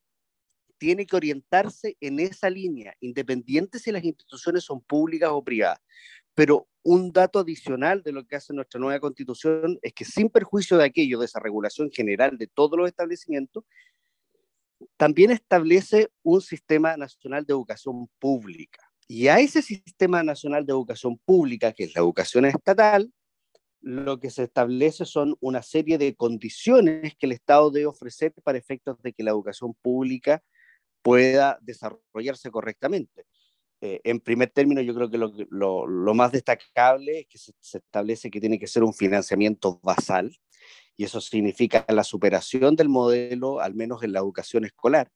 tiene 0.83 1.07
que 1.07 1.14
orientarse 1.14 1.97
en 2.01 2.18
esa 2.18 2.51
línea, 2.51 2.92
independiente 2.99 3.79
si 3.79 3.92
las 3.92 4.03
instituciones 4.03 4.64
son 4.64 4.81
públicas 4.81 5.31
o 5.33 5.45
privadas. 5.45 5.79
Pero 6.35 6.66
un 6.83 7.12
dato 7.12 7.38
adicional 7.38 8.03
de 8.03 8.11
lo 8.11 8.27
que 8.27 8.35
hace 8.35 8.53
nuestra 8.53 8.81
nueva 8.81 8.99
constitución 8.99 9.79
es 9.81 9.92
que 9.92 10.05
sin 10.05 10.29
perjuicio 10.29 10.77
de 10.77 10.85
aquello, 10.87 11.21
de 11.21 11.27
esa 11.27 11.38
regulación 11.38 11.88
general 11.92 12.37
de 12.37 12.49
todos 12.49 12.77
los 12.77 12.88
establecimientos, 12.88 13.62
también 14.97 15.31
establece 15.31 16.11
un 16.25 16.40
sistema 16.40 16.97
nacional 16.97 17.47
de 17.47 17.53
educación 17.53 18.09
pública. 18.18 18.83
Y 19.07 19.29
a 19.29 19.38
ese 19.38 19.62
sistema 19.62 20.25
nacional 20.25 20.66
de 20.66 20.73
educación 20.73 21.16
pública, 21.25 21.73
que 21.73 21.85
es 21.85 21.95
la 21.95 22.01
educación 22.01 22.45
estatal, 22.45 23.12
lo 23.81 24.18
que 24.18 24.31
se 24.31 24.42
establece 24.42 25.05
son 25.05 25.37
una 25.38 25.62
serie 25.62 25.97
de 25.97 26.16
condiciones 26.16 27.14
que 27.16 27.27
el 27.27 27.33
Estado 27.33 27.71
debe 27.71 27.87
ofrecer 27.87 28.33
para 28.42 28.59
efectos 28.59 29.01
de 29.01 29.12
que 29.12 29.23
la 29.23 29.31
educación 29.31 29.75
pública 29.75 30.42
pueda 31.03 31.59
desarrollarse 31.62 32.51
correctamente. 32.51 33.27
Eh, 33.81 34.01
en 34.05 34.21
primer 34.21 34.51
término, 34.51 34.81
yo 34.81 34.95
creo 34.95 35.11
que 35.11 35.19
lo, 35.19 35.87
lo, 35.87 36.15
más 36.15 36.31
destacable 36.31 37.21
es 37.21 37.27
que 37.27 37.38
se, 37.38 37.53
se, 37.61 37.79
establece 37.79 38.31
que 38.31 38.41
tiene 38.41 38.59
que 38.59 38.69
ser 38.69 38.85
un 38.85 38.95
financiamiento 38.95 39.81
basal, 39.83 40.31
y 40.97 41.05
eso 41.05 41.21
significa 41.21 41.85
la 41.88 42.05
superación 42.05 42.77
del 42.77 42.88
modelo, 42.88 43.61
al 43.61 43.75
menos 43.75 44.03
en 44.05 44.12
la 44.12 44.21
educación 44.21 44.65
escolar, 44.65 45.11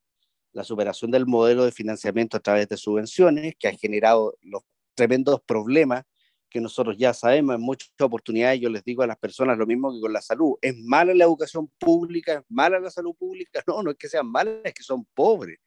la 0.52 0.64
superación 0.64 1.10
del 1.10 1.26
modelo 1.26 1.64
de 1.64 1.70
financiamiento 1.70 2.36
a 2.36 2.40
través 2.40 2.68
de 2.68 2.76
subvenciones, 2.76 3.54
que 3.58 3.68
ha 3.68 3.72
generado 3.76 4.36
los 4.40 4.62
tremendos 4.94 5.40
problemas 5.42 6.04
que 6.48 6.60
nosotros 6.60 6.96
ya 6.98 7.12
sabemos 7.12 7.56
en 7.56 7.60
muchas 7.60 7.90
oportunidades, 8.00 8.60
yo 8.60 8.70
les 8.70 8.82
digo 8.84 9.02
a 9.02 9.06
las 9.06 9.18
personas 9.18 9.58
lo 9.58 9.66
mismo 9.66 9.92
que 9.92 10.00
con 10.00 10.12
la 10.12 10.22
salud, 10.22 10.54
es 10.62 10.74
mala 10.76 11.12
la 11.14 11.24
educación 11.24 11.70
pública, 11.78 12.34
es 12.34 12.44
mala 12.48 12.78
la 12.78 12.90
salud 12.90 13.14
pública, 13.14 13.62
no, 13.66 13.82
no 13.82 13.90
es 13.90 13.96
que 13.96 14.08
sean 14.08 14.26
malas, 14.30 14.56
es 14.64 14.74
que 14.74 14.82
son 14.82 15.04
pobres. 15.14 15.58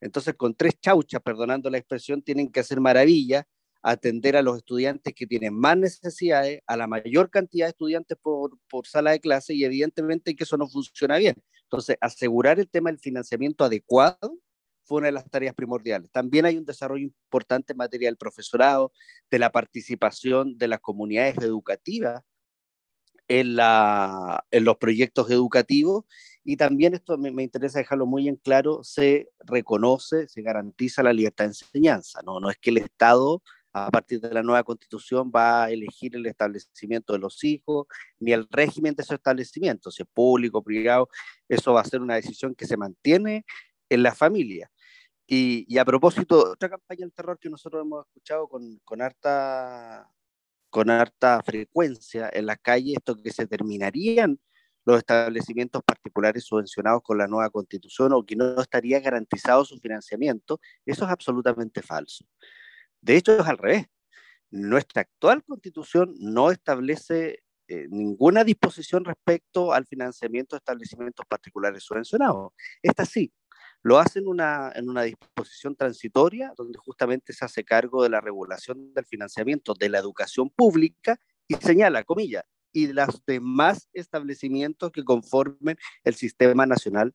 Entonces, 0.00 0.34
con 0.34 0.54
tres 0.54 0.78
chauchas, 0.80 1.20
perdonando 1.22 1.70
la 1.70 1.78
expresión, 1.78 2.22
tienen 2.22 2.50
que 2.50 2.60
hacer 2.60 2.80
maravillas, 2.80 3.44
atender 3.82 4.36
a 4.36 4.42
los 4.42 4.58
estudiantes 4.58 5.14
que 5.14 5.26
tienen 5.26 5.54
más 5.54 5.76
necesidades, 5.76 6.60
a 6.66 6.76
la 6.76 6.86
mayor 6.86 7.30
cantidad 7.30 7.66
de 7.66 7.70
estudiantes 7.70 8.18
por, 8.20 8.58
por 8.68 8.86
sala 8.86 9.12
de 9.12 9.20
clase 9.20 9.54
y 9.54 9.64
evidentemente 9.64 10.34
que 10.34 10.44
eso 10.44 10.56
no 10.56 10.68
funciona 10.68 11.16
bien. 11.18 11.36
Entonces, 11.64 11.96
asegurar 12.00 12.58
el 12.58 12.68
tema 12.68 12.90
del 12.90 12.98
financiamiento 12.98 13.64
adecuado 13.64 14.38
fue 14.84 14.98
una 14.98 15.06
de 15.08 15.12
las 15.12 15.30
tareas 15.30 15.54
primordiales. 15.54 16.10
También 16.10 16.46
hay 16.46 16.56
un 16.56 16.64
desarrollo 16.64 17.04
importante 17.04 17.72
en 17.72 17.76
materia 17.76 18.08
del 18.08 18.16
profesorado, 18.16 18.92
de 19.30 19.38
la 19.38 19.52
participación 19.52 20.56
de 20.56 20.68
las 20.68 20.80
comunidades 20.80 21.36
educativas 21.38 22.22
en, 23.28 23.56
la, 23.56 24.44
en 24.50 24.64
los 24.64 24.78
proyectos 24.78 25.30
educativos 25.30 26.04
y 26.50 26.56
también 26.56 26.94
esto 26.94 27.18
me, 27.18 27.30
me, 27.30 27.42
interesa 27.42 27.78
dejarlo 27.78 28.06
muy 28.06 28.26
en 28.26 28.36
claro, 28.36 28.82
se 28.82 29.28
reconoce, 29.40 30.28
se 30.28 30.40
garantiza 30.40 31.02
la 31.02 31.12
libertad 31.12 31.44
de 31.44 31.50
enseñanza, 31.50 32.22
no, 32.24 32.40
no 32.40 32.48
es 32.48 32.56
que 32.56 32.70
el 32.70 32.78
Estado 32.78 33.42
a 33.70 33.90
partir 33.90 34.18
de 34.18 34.32
la 34.32 34.42
nueva 34.42 34.64
constitución 34.64 35.30
va 35.30 35.64
a 35.64 35.70
elegir 35.70 36.16
el 36.16 36.24
establecimiento 36.24 37.12
de 37.12 37.18
los 37.18 37.44
hijos, 37.44 37.86
ni 38.18 38.32
el 38.32 38.48
régimen 38.50 38.94
de 38.94 39.02
esos 39.02 39.16
establecimientos, 39.16 39.96
si 39.96 40.02
es 40.02 40.08
público, 40.10 40.62
privado, 40.62 41.10
eso 41.50 41.74
va 41.74 41.82
a 41.82 41.84
ser 41.84 42.00
una 42.00 42.14
decisión 42.14 42.54
que 42.54 42.66
se 42.66 42.78
mantiene 42.78 43.44
en 43.90 44.02
la 44.02 44.14
familia. 44.14 44.70
Y, 45.26 45.66
y, 45.68 45.76
a 45.76 45.84
propósito, 45.84 46.52
otra 46.52 46.70
campaña 46.70 47.00
del 47.00 47.12
terror 47.12 47.38
que 47.38 47.50
nosotros 47.50 47.82
hemos 47.84 48.06
escuchado 48.06 48.48
con, 48.48 48.78
con, 48.86 49.02
harta, 49.02 50.10
con 50.70 50.88
harta 50.88 51.42
frecuencia 51.44 52.30
en 52.32 52.46
la 52.46 52.56
calle, 52.56 52.94
esto 52.96 53.16
que 53.22 53.32
se 53.32 53.46
terminarían 53.46 54.40
los 54.88 54.96
establecimientos 54.96 55.82
particulares 55.84 56.44
subvencionados 56.44 57.02
con 57.02 57.18
la 57.18 57.26
nueva 57.26 57.50
constitución 57.50 58.14
o 58.14 58.24
que 58.24 58.34
no 58.34 58.58
estaría 58.58 58.98
garantizado 59.00 59.62
su 59.66 59.78
financiamiento, 59.78 60.60
eso 60.86 61.04
es 61.04 61.10
absolutamente 61.10 61.82
falso. 61.82 62.24
De 63.02 63.18
hecho, 63.18 63.38
es 63.38 63.46
al 63.46 63.58
revés. 63.58 63.84
Nuestra 64.50 65.02
actual 65.02 65.44
constitución 65.44 66.14
no 66.18 66.50
establece 66.50 67.42
eh, 67.68 67.86
ninguna 67.90 68.44
disposición 68.44 69.04
respecto 69.04 69.74
al 69.74 69.84
financiamiento 69.84 70.56
de 70.56 70.60
establecimientos 70.60 71.26
particulares 71.26 71.82
subvencionados. 71.82 72.54
Esta 72.82 73.04
sí, 73.04 73.30
lo 73.82 73.98
hace 73.98 74.20
en 74.20 74.26
una, 74.26 74.72
en 74.74 74.88
una 74.88 75.02
disposición 75.02 75.76
transitoria 75.76 76.54
donde 76.56 76.78
justamente 76.78 77.34
se 77.34 77.44
hace 77.44 77.62
cargo 77.62 78.02
de 78.02 78.08
la 78.08 78.22
regulación 78.22 78.94
del 78.94 79.04
financiamiento 79.04 79.74
de 79.74 79.90
la 79.90 79.98
educación 79.98 80.48
pública 80.48 81.20
y 81.46 81.56
señala, 81.56 82.04
comillas, 82.04 82.44
y 82.78 82.92
los 82.92 83.24
demás 83.26 83.88
establecimientos 83.92 84.92
que 84.92 85.02
conformen 85.02 85.76
el 86.04 86.14
Sistema 86.14 86.64
Nacional 86.64 87.12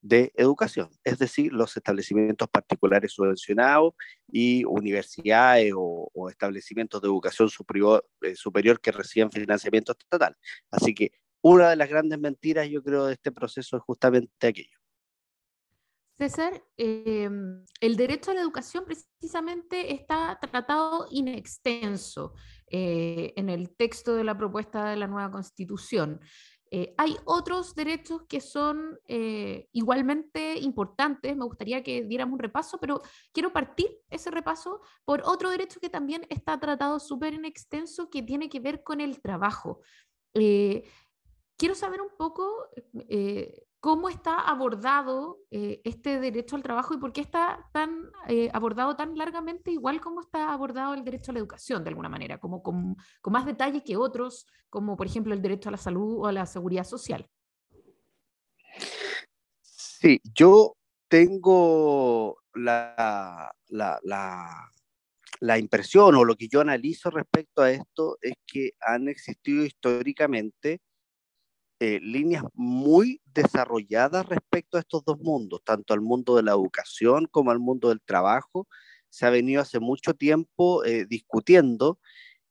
de 0.00 0.32
Educación, 0.34 0.90
es 1.04 1.18
decir, 1.18 1.52
los 1.52 1.76
establecimientos 1.76 2.48
particulares 2.48 3.12
subvencionados 3.12 3.94
y 4.28 4.64
universidades 4.64 5.72
o, 5.76 6.28
establecimientos 6.28 7.00
de 7.00 7.06
educación 7.06 7.48
superior, 7.48 8.04
eh, 8.22 8.34
superior 8.34 8.80
que 8.80 8.90
reciben 8.90 9.30
financiamiento 9.30 9.92
estatal. 9.92 10.36
Así 10.72 10.92
que 10.92 11.12
una 11.40 11.70
de 11.70 11.76
las 11.76 11.88
grandes 11.88 12.18
mentiras, 12.18 12.68
yo 12.68 12.82
creo, 12.82 13.06
de 13.06 13.12
este 13.12 13.30
proceso 13.30 13.76
es 13.76 13.82
justamente 13.84 14.48
aquello. 14.48 14.78
César, 16.18 16.64
eh, 16.78 17.30
el 17.80 17.96
derecho 17.96 18.30
a 18.32 18.34
la 18.34 18.40
educación 18.40 18.84
precisamente 18.86 19.94
está 19.94 20.38
tratado 20.40 21.06
in 21.10 21.28
extenso 21.28 22.32
eh, 22.68 23.32
en 23.36 23.48
el 23.48 23.76
texto 23.76 24.16
de 24.16 24.24
la 24.24 24.36
propuesta 24.36 24.90
de 24.90 24.96
la 24.96 25.06
nueva 25.06 25.30
constitución. 25.30 26.20
Eh, 26.72 26.94
hay 26.98 27.16
otros 27.24 27.76
derechos 27.76 28.22
que 28.28 28.40
son 28.40 28.98
eh, 29.06 29.68
igualmente 29.72 30.58
importantes. 30.58 31.36
Me 31.36 31.44
gustaría 31.44 31.84
que 31.84 32.02
diéramos 32.02 32.34
un 32.34 32.40
repaso, 32.40 32.78
pero 32.80 33.02
quiero 33.32 33.52
partir 33.52 33.88
ese 34.10 34.32
repaso 34.32 34.80
por 35.04 35.22
otro 35.24 35.50
derecho 35.50 35.78
que 35.78 35.88
también 35.88 36.26
está 36.28 36.58
tratado 36.58 36.98
súper 36.98 37.34
en 37.34 37.44
extenso, 37.44 38.10
que 38.10 38.22
tiene 38.22 38.48
que 38.48 38.58
ver 38.58 38.82
con 38.82 39.00
el 39.00 39.20
trabajo. 39.20 39.80
Quiero 40.32 41.74
saber 41.74 42.00
un 42.00 42.10
poco 42.18 42.68
cómo 43.86 44.08
está 44.08 44.40
abordado 44.40 45.38
eh, 45.48 45.80
este 45.84 46.18
derecho 46.18 46.56
al 46.56 46.64
trabajo 46.64 46.92
y 46.92 46.98
por 46.98 47.12
qué 47.12 47.20
está 47.20 47.70
tan 47.72 48.10
eh, 48.26 48.50
abordado 48.52 48.96
tan 48.96 49.16
largamente, 49.16 49.70
igual 49.70 50.00
como 50.00 50.22
está 50.22 50.52
abordado 50.52 50.92
el 50.94 51.04
derecho 51.04 51.30
a 51.30 51.34
la 51.34 51.38
educación, 51.38 51.84
de 51.84 51.90
alguna 51.90 52.08
manera, 52.08 52.38
como 52.38 52.64
con, 52.64 52.96
más 53.26 53.46
detalle 53.46 53.84
que 53.84 53.96
otros, 53.96 54.44
como 54.70 54.96
por 54.96 55.06
ejemplo 55.06 55.32
el 55.32 55.40
derecho 55.40 55.68
a 55.68 55.70
la 55.70 55.78
salud 55.78 56.18
o 56.18 56.26
a 56.26 56.32
la 56.32 56.46
seguridad 56.46 56.82
social. 56.82 57.28
Sí, 59.60 60.20
yo 60.34 60.76
tengo 61.06 62.38
la, 62.54 63.52
la, 63.68 64.00
la 65.38 65.58
impresión 65.60 66.16
o 66.16 66.24
lo 66.24 66.34
que 66.34 66.48
yo 66.48 66.60
analizo 66.60 67.08
respecto 67.10 67.62
a 67.62 67.70
esto 67.70 68.18
es 68.20 68.34
que 68.48 68.72
han 68.80 69.06
existido 69.06 69.64
históricamente 69.64 70.80
eh, 71.80 72.00
líneas 72.00 72.44
muy 72.54 73.20
desarrolladas 73.34 74.26
respecto 74.26 74.76
a 74.76 74.80
estos 74.80 75.04
dos 75.04 75.18
mundos, 75.20 75.62
tanto 75.62 75.92
al 75.92 76.00
mundo 76.00 76.36
de 76.36 76.42
la 76.42 76.52
educación 76.52 77.26
como 77.30 77.50
al 77.50 77.58
mundo 77.58 77.90
del 77.90 78.00
trabajo. 78.00 78.66
Se 79.10 79.26
ha 79.26 79.30
venido 79.30 79.60
hace 79.62 79.78
mucho 79.78 80.14
tiempo 80.14 80.84
eh, 80.84 81.04
discutiendo 81.06 81.98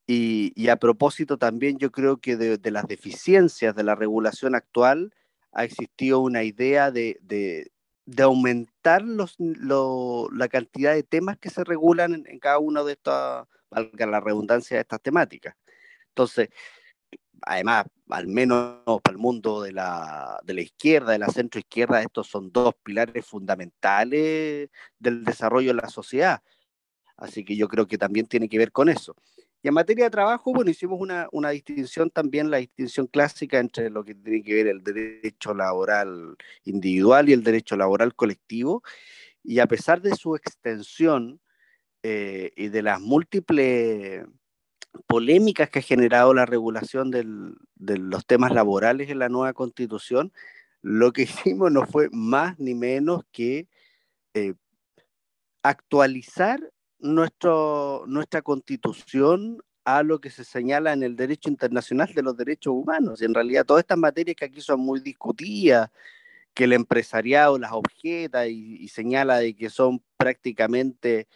y, 0.07 0.53
y, 0.55 0.69
a 0.69 0.77
propósito 0.77 1.37
también 1.37 1.79
yo 1.79 1.91
creo 1.91 2.17
que 2.17 2.37
de, 2.37 2.57
de, 2.59 2.71
las 2.71 2.85
deficiencias 2.87 3.75
de 3.75 3.83
la 3.83 3.95
regulación 3.95 4.53
actual 4.53 5.11
ha 5.51 5.63
existido 5.63 6.19
una 6.19 6.43
idea 6.43 6.91
de, 6.91 7.17
de, 7.23 7.71
de 8.05 8.23
aumentar 8.23 9.01
los, 9.01 9.35
lo, 9.39 10.29
la 10.31 10.47
cantidad 10.47 10.93
de 10.93 11.01
temas 11.01 11.39
que 11.39 11.49
se 11.49 11.63
regulan 11.63 12.13
en, 12.13 12.27
en 12.27 12.37
cada 12.37 12.59
una 12.59 12.83
de 12.83 12.93
estas, 12.93 13.47
valga 13.71 14.05
la 14.05 14.19
redundancia, 14.19 14.77
de 14.77 14.81
estas 14.81 15.01
temáticas. 15.01 15.55
Entonces, 16.09 16.49
además, 17.41 17.85
al 18.09 18.27
menos 18.27 18.81
para 19.01 19.13
el 19.13 19.17
mundo 19.17 19.61
de 19.61 19.71
la, 19.71 20.39
de 20.43 20.53
la 20.53 20.61
izquierda, 20.61 21.11
de 21.11 21.19
la 21.19 21.27
centroizquierda, 21.27 22.01
estos 22.01 22.27
son 22.27 22.51
dos 22.51 22.75
pilares 22.83 23.25
fundamentales 23.25 24.69
del 24.99 25.23
desarrollo 25.23 25.69
de 25.69 25.81
la 25.81 25.89
sociedad. 25.89 26.41
Así 27.17 27.45
que 27.45 27.55
yo 27.55 27.67
creo 27.67 27.87
que 27.87 27.97
también 27.97 28.27
tiene 28.27 28.49
que 28.49 28.57
ver 28.57 28.71
con 28.71 28.89
eso. 28.89 29.15
Y 29.63 29.67
en 29.67 29.73
materia 29.73 30.05
de 30.05 30.11
trabajo, 30.11 30.53
bueno, 30.53 30.69
hicimos 30.69 30.99
una, 31.01 31.27
una, 31.31 31.49
distinción 31.49 32.11
también, 32.11 32.51
la 32.51 32.57
distinción 32.57 33.07
clásica 33.07 33.57
entre 33.57 33.89
lo 33.89 34.03
que 34.03 34.13
tiene 34.13 34.43
que 34.43 34.53
ver 34.53 34.67
el 34.67 34.83
derecho 34.83 35.55
laboral 35.55 36.35
individual 36.65 37.29
y 37.29 37.33
el 37.33 37.43
derecho 37.43 37.75
laboral 37.75 38.13
colectivo. 38.15 38.83
Y 39.43 39.59
a 39.59 39.67
pesar 39.67 40.01
de 40.01 40.15
su 40.15 40.35
extensión 40.35 41.41
eh, 42.03 42.51
y 42.55 42.67
de 42.67 42.83
las 42.83 43.01
múltiples 43.01 44.23
polémicas 45.07 45.69
que 45.69 45.79
ha 45.79 45.81
generado 45.81 46.33
la 46.33 46.45
regulación 46.45 47.11
de 47.11 47.97
los 47.97 48.25
temas 48.25 48.51
laborales 48.51 49.09
en 49.09 49.19
la 49.19 49.29
nueva 49.29 49.53
constitución, 49.53 50.31
lo 50.81 51.11
que 51.13 51.23
hicimos 51.55 51.71
no 51.71 51.85
fue 51.85 52.09
más 52.11 52.59
ni 52.59 52.75
menos 52.75 53.23
que 53.31 53.67
eh, 54.33 54.53
actualizar 55.63 56.59
nuestro, 56.99 58.03
nuestra 58.07 58.41
constitución 58.41 59.61
a 59.83 60.03
lo 60.03 60.19
que 60.19 60.29
se 60.29 60.43
señala 60.43 60.93
en 60.93 61.03
el 61.03 61.15
derecho 61.15 61.49
internacional 61.49 62.11
de 62.13 62.23
los 62.23 62.35
derechos 62.35 62.73
humanos. 62.73 63.21
Y 63.21 63.25
en 63.25 63.33
realidad 63.33 63.65
todas 63.65 63.83
estas 63.83 63.97
materias 63.97 64.35
que 64.35 64.45
aquí 64.45 64.61
son 64.61 64.79
muy 64.79 64.99
discutidas, 64.99 65.89
que 66.53 66.63
el 66.63 66.73
empresariado 66.73 67.59
las 67.59 67.71
objeta 67.71 68.47
y, 68.47 68.87
señala 68.87 69.39
de 69.39 69.55
que 69.55 69.69
son 69.69 70.01
prácticamente 70.17 71.27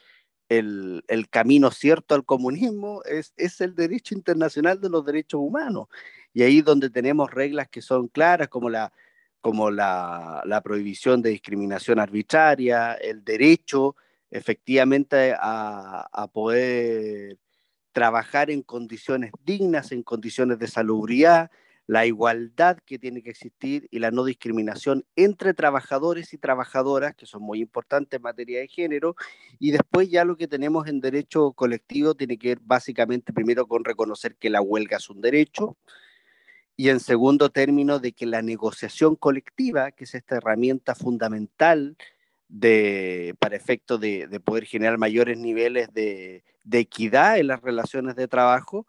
el, 0.50 1.04
el, 1.08 1.30
camino 1.30 1.72
cierto 1.72 2.16
al 2.16 2.26
comunismo, 2.26 3.02
es, 3.06 3.34
es 3.38 3.62
el 3.62 3.76
derecho 3.76 4.16
internacional 4.16 4.82
de 4.82 4.90
los 4.90 5.06
derechos 5.06 5.40
humanos. 5.40 5.88
Y 6.34 6.44
ahí 6.44 6.62
donde 6.62 6.90
tenemos 6.90 7.32
reglas 7.32 7.70
que 7.70 7.82
son 7.82 8.08
claras, 8.08 8.50
como 8.50 8.70
la, 8.70 8.92
como 9.42 9.72
la, 9.72 10.42
la 10.46 10.62
prohibición 10.62 11.22
de 11.22 11.30
discriminación 11.30 12.00
arbitraria, 12.00 12.94
el 12.94 13.24
derecho 13.24 13.96
efectivamente 14.32 15.34
a, 15.40 16.08
a, 16.12 16.28
poder 16.28 17.38
trabajar 17.92 18.52
en 18.52 18.62
condiciones 18.62 19.32
dignas, 19.44 19.92
en 19.92 20.04
condiciones 20.04 20.60
de 20.60 20.68
salubridad, 20.68 21.50
la 21.90 22.06
igualdad 22.06 22.78
que 22.86 23.00
tiene 23.00 23.24
que 23.24 23.32
existir 23.32 23.88
y 23.90 23.98
la 23.98 24.12
no 24.12 24.24
discriminación 24.24 25.08
entre 25.16 25.56
trabajadores 25.56 26.36
y 26.36 26.38
trabajadoras, 26.38 27.16
que 27.16 27.26
son 27.26 27.42
muy 27.42 27.62
importantes 27.62 28.18
en 28.18 28.22
materia 28.22 28.60
de 28.60 28.68
género, 28.68 29.16
y 29.58 29.72
después 29.72 30.08
ya 30.08 30.24
lo 30.24 30.38
que 30.38 30.48
tenemos 30.48 30.86
en 30.86 31.00
derecho 31.02 31.52
colectivo 31.54 32.14
tiene 32.14 32.38
que 32.38 32.50
ver 32.50 32.60
básicamente 32.62 33.34
primero 33.34 33.66
con 33.68 33.84
reconocer 33.84 34.36
que 34.36 34.52
la 34.52 34.62
huelga 34.62 34.98
es 34.98 35.10
un 35.10 35.20
derecho, 35.20 35.78
y 36.78 36.90
en 36.90 37.00
segundo 37.00 37.50
término 37.50 37.98
de 37.98 38.12
que 38.12 38.28
la 38.28 38.44
negociación 38.44 39.16
colectiva, 39.16 39.90
que 39.90 40.04
es 40.04 40.14
esta 40.14 40.36
herramienta 40.36 40.94
fundamental 40.94 41.98
de, 42.50 43.34
para 43.40 43.56
efecto 43.56 43.98
de, 43.98 44.28
de 44.28 44.40
poder 44.40 44.66
generar 44.66 45.00
mayores 45.00 45.40
niveles 45.40 45.92
de, 45.92 46.44
de 46.64 46.78
equidad 46.78 47.40
en 47.40 47.48
las 47.48 47.64
relaciones 47.64 48.16
de 48.16 48.28
trabajo, 48.28 48.86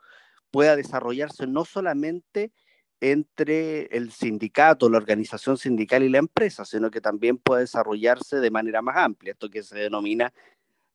pueda 0.50 0.76
desarrollarse 0.76 1.46
no 1.46 1.64
solamente 1.64 2.52
entre 3.00 3.86
el 3.96 4.12
sindicato, 4.12 4.90
la 4.90 4.98
organización 4.98 5.56
sindical 5.56 6.02
y 6.02 6.10
la 6.10 6.18
empresa, 6.18 6.64
sino 6.64 6.90
que 6.90 7.00
también 7.00 7.38
puede 7.38 7.62
desarrollarse 7.62 8.36
de 8.36 8.50
manera 8.50 8.82
más 8.82 8.96
amplia, 8.96 9.32
esto 9.32 9.48
que 9.48 9.62
se 9.62 9.78
denomina 9.78 10.32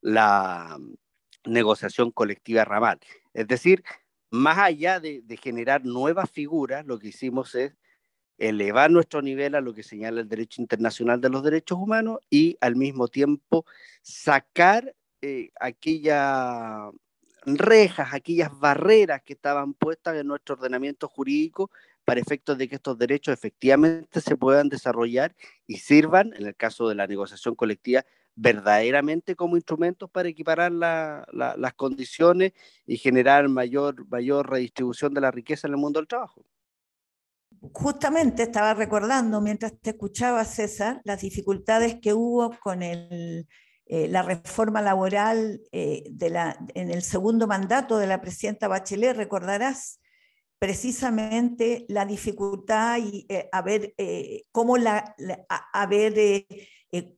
la 0.02 0.78
negociación 1.46 2.12
colectiva 2.12 2.64
ramal. 2.64 3.00
Es 3.34 3.48
decir, 3.48 3.84
más 4.30 4.58
allá 4.58 5.00
de, 5.00 5.24
generar 5.42 5.84
nuevas 5.86 6.30
figuras, 6.30 6.86
lo 6.86 7.00
que 7.00 7.08
hicimos 7.08 7.56
es 7.56 7.74
elevar 8.38 8.92
nuestro 8.92 9.22
nivel 9.22 9.56
a 9.56 9.62
lo 9.62 9.74
que 9.74 9.82
señala 9.82 10.22
el 10.22 10.28
derecho 10.28 10.62
internacional 10.62 11.22
de 11.22 11.30
los 11.30 11.42
derechos 11.42 11.78
humanos 11.78 12.20
y 12.30 12.58
al 12.60 12.76
mismo 12.76 13.08
tiempo 13.08 13.66
sacar 14.02 14.94
eh, 15.22 15.52
aquellas 15.60 16.92
rejas, 17.46 18.14
aquellas 18.14 18.58
barreras 18.60 19.22
que 19.24 19.34
estaban 19.34 19.74
puestas 19.74 20.18
en 20.18 20.28
nuestro 20.28 20.56
ordenamiento 20.56 21.08
jurídico 21.08 21.72
para 22.06 22.22
efectos 22.22 22.58
de 22.58 22.70
que 22.70 22.76
estos 22.76 22.98
derechos 22.98 23.34
efectivamente 23.34 24.22
se 24.22 24.38
puedan 24.38 24.70
desarrollar 24.70 25.36
y 25.68 25.78
sirvan, 25.78 26.34
en 26.36 26.46
el 26.46 26.56
caso 26.56 26.88
de 26.88 26.96
la 26.96 27.08
negociación 27.08 27.56
colectiva, 27.56 28.06
verdaderamente 28.36 29.36
como 29.36 29.56
instrumentos 29.56 30.10
para 30.10 30.30
equiparar 30.30 30.72
las 30.72 31.74
condiciones 31.76 32.54
y 32.86 32.98
generar 32.98 33.48
mayor, 33.50 34.08
mayor 34.08 34.50
redistribución 34.50 35.14
de 35.14 35.22
la 35.22 35.32
riqueza 35.32 35.68
en 35.68 35.74
el 35.74 35.80
mundo 35.80 36.00
del 36.00 36.08
trabajo. 36.08 36.46
Justamente 37.72 38.44
estaba 38.44 38.74
recordando 38.74 39.42
mientras 39.42 39.80
te 39.80 39.92
escuchaba, 39.92 40.44
César, 40.44 41.02
las 41.06 41.22
dificultades 41.22 41.96
que 42.02 42.14
hubo 42.14 42.52
con 42.62 42.84
eh, 42.84 43.46
la 43.88 44.22
reforma 44.22 44.82
laboral 44.82 45.62
eh, 45.72 46.04
en 46.76 46.92
el 46.92 47.02
segundo 47.02 47.48
mandato 47.48 47.98
de 47.98 48.08
la 48.08 48.22
presidenta 48.22 48.68
Bachelet, 48.68 49.16
recordarás, 49.16 50.00
precisamente 50.66 51.86
la 51.90 52.08
dificultad 52.08 52.98
y 52.98 53.28
eh, 53.30 53.48
a 53.52 53.62
ver 53.62 53.94
eh, 54.00 54.46
cómo 54.52 54.78
la, 54.78 55.16
a, 55.48 55.86
ver 55.86 56.18
eh, 56.18 56.48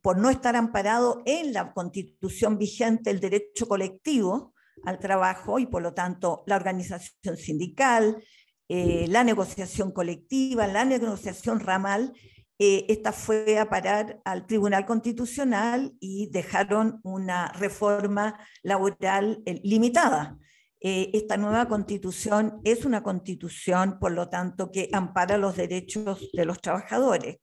por 0.02 0.18
no 0.18 0.30
estar 0.30 0.58
amparado 0.58 1.22
en 1.26 1.54
la 1.54 1.72
constitución 1.72 2.58
vigente 2.58 3.10
el 3.10 3.22
derecho 3.22 3.66
colectivo 3.66 4.54
al 4.84 5.00
trabajo 5.00 5.60
y 5.60 5.66
por 5.66 5.82
lo 5.82 5.94
tanto 5.94 6.44
la 6.46 6.58
organización 6.58 7.38
sindical, 7.38 8.22
la 8.68 9.24
negociación 9.24 9.94
colectiva, 9.94 10.68
la 10.68 10.84
negociación 10.84 11.62
ramal, 11.62 12.12
esta 12.60 13.14
fue 13.14 13.58
a 13.60 13.70
parar 13.70 14.20
al 14.26 14.46
Tribunal 14.46 14.86
Constitucional 14.86 15.94
y 16.02 16.30
dejaron 16.32 17.00
una 17.04 17.54
reforma 17.54 18.38
laboral 18.62 19.42
limitada. 19.64 20.38
Eh, 20.80 21.10
esta 21.14 21.38
nueva 21.38 21.68
constitución 21.68 22.62
es 22.64 22.86
una 22.86 23.02
constitución, 23.02 23.98
por 24.00 24.12
lo 24.12 24.30
tanto, 24.30 24.72
que 24.72 24.90
ampara 24.94 25.38
los 25.38 25.56
derechos 25.56 26.30
de 26.34 26.46
los 26.46 26.62
trabajadores. 26.62 27.38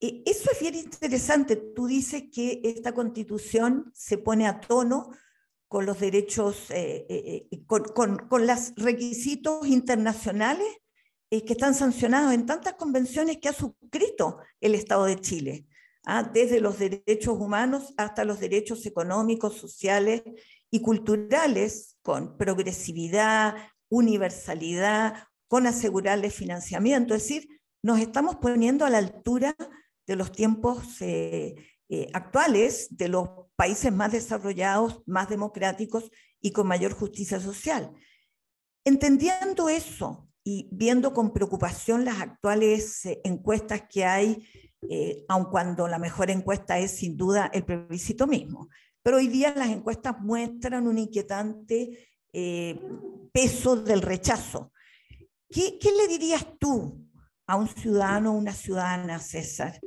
Eh, 0.00 0.22
eso 0.24 0.50
es 0.52 0.60
bien 0.60 0.76
interesante. 0.76 1.56
Tú 1.56 1.86
dices 1.86 2.24
que 2.32 2.60
esta 2.62 2.92
constitución 2.92 3.90
se 3.92 4.18
pone 4.18 4.46
a 4.46 4.60
tono 4.60 5.10
con 5.66 5.84
los 5.84 5.98
derechos, 5.98 6.66
eh, 6.70 7.48
con, 7.66 8.46
los 8.46 8.72
requisitos 8.76 9.66
internacionales 9.66 10.68
que 11.28 11.54
están 11.54 11.74
sancionados 11.74 12.32
en 12.32 12.46
tantas 12.46 12.74
convenciones 12.74 13.38
que 13.38 13.48
ha 13.48 13.52
suscrito 13.52 14.38
el 14.60 14.76
Estado 14.76 15.06
de 15.06 15.20
Chile, 15.20 15.66
¿ah? 16.04 16.22
desde 16.22 16.60
los 16.60 16.78
derechos 16.78 17.36
humanos 17.40 17.92
hasta 17.96 18.24
los 18.24 18.38
derechos 18.38 18.86
económicos, 18.86 19.56
sociales 19.56 20.22
y 20.74 20.80
culturales 20.80 21.96
con 22.02 22.36
progresividad, 22.36 23.54
universalidad, 23.88 25.28
con 25.46 25.68
asegurarle 25.68 26.30
financiamiento. 26.30 27.14
Es 27.14 27.22
decir, 27.22 27.60
nos 27.80 28.00
estamos 28.00 28.34
poniendo 28.42 28.84
a 28.84 28.90
la 28.90 28.98
altura 28.98 29.54
de 30.04 30.16
los 30.16 30.32
tiempos 30.32 31.00
eh, 31.00 31.54
eh, 31.88 32.08
actuales, 32.12 32.88
de 32.90 33.06
los 33.06 33.28
países 33.54 33.92
más 33.92 34.10
desarrollados, 34.10 35.04
más 35.06 35.28
democráticos 35.28 36.10
y 36.40 36.50
con 36.50 36.66
mayor 36.66 36.92
justicia 36.92 37.38
social. 37.38 37.92
Entendiendo 38.84 39.68
eso 39.68 40.28
y 40.42 40.68
viendo 40.72 41.14
con 41.14 41.32
preocupación 41.32 42.04
las 42.04 42.20
actuales 42.20 43.06
eh, 43.06 43.20
encuestas 43.22 43.82
que 43.88 44.04
hay, 44.04 44.44
aun 45.28 45.44
cuando 45.44 45.86
la 45.86 46.00
mejor 46.00 46.30
encuesta 46.30 46.80
es 46.80 46.96
sin 46.96 47.16
duda 47.16 47.48
el 47.54 47.64
plebiscito 47.64 48.26
mismo, 48.26 48.68
pero 49.04 49.18
hoy 49.18 49.28
día 49.28 49.52
las 49.54 49.68
encuestas 49.68 50.18
muestran 50.18 50.88
un 50.88 50.96
inquietante 50.96 52.08
eh, 52.32 52.80
peso 53.30 53.76
del 53.76 54.00
rechazo. 54.00 54.72
¿Qué, 55.50 55.78
le 55.82 56.08
dirías 56.08 56.46
tú 56.58 57.06
a 57.46 57.56
un 57.56 57.68
ciudadano 57.68 58.32
o 58.32 58.38
una 58.38 58.54
ciudadana, 58.54 59.18
César, 59.18 59.78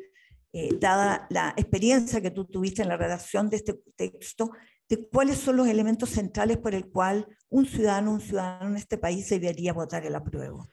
eh, 0.53 0.69
dada 0.79 1.25
la 1.31 1.55
experiencia 1.57 2.21
que 2.21 2.29
tú 2.29 2.45
tuviste 2.45 2.83
en 2.83 2.89
la 2.89 2.95
redacción 2.95 3.49
de 3.49 3.57
este 3.57 3.73
texto, 3.95 4.51
de 4.87 5.09
cuáles 5.09 5.39
son 5.39 5.57
los 5.57 5.67
elementos 5.67 6.11
centrales 6.11 6.59
por 6.59 6.75
el 6.75 6.87
cual 6.87 7.27
un 7.49 7.65
ciudadano 7.65 8.11
un 8.11 8.21
ciudadano 8.21 8.69
en 8.69 8.77
este 8.77 8.99
país 8.99 9.27
debería 9.29 9.73
votar 9.73 10.05
el 10.05 10.13
apruebo? 10.13 10.69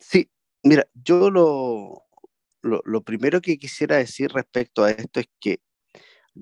Sí, 0.00 0.30
mira, 0.62 0.88
yo 0.94 1.30
lo, 1.30 2.06
lo 2.62 3.02
primero 3.02 3.42
que 3.42 3.58
quisiera 3.58 3.98
decir 3.98 4.32
respecto 4.32 4.82
a 4.82 4.92
esto 4.92 5.20
es 5.20 5.26
que 5.38 5.60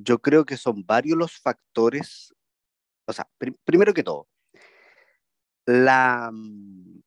yo 0.02 0.18
creo 0.18 0.44
que 0.44 0.56
son 0.56 0.84
varios 0.84 1.16
los 1.18 1.38
factores, 1.38 2.34
o 3.06 3.12
sea, 3.12 3.28
primero 3.64 3.94
que 3.94 4.02
todo, 4.02 4.28
la, 5.64 6.30
mm, 6.32 7.00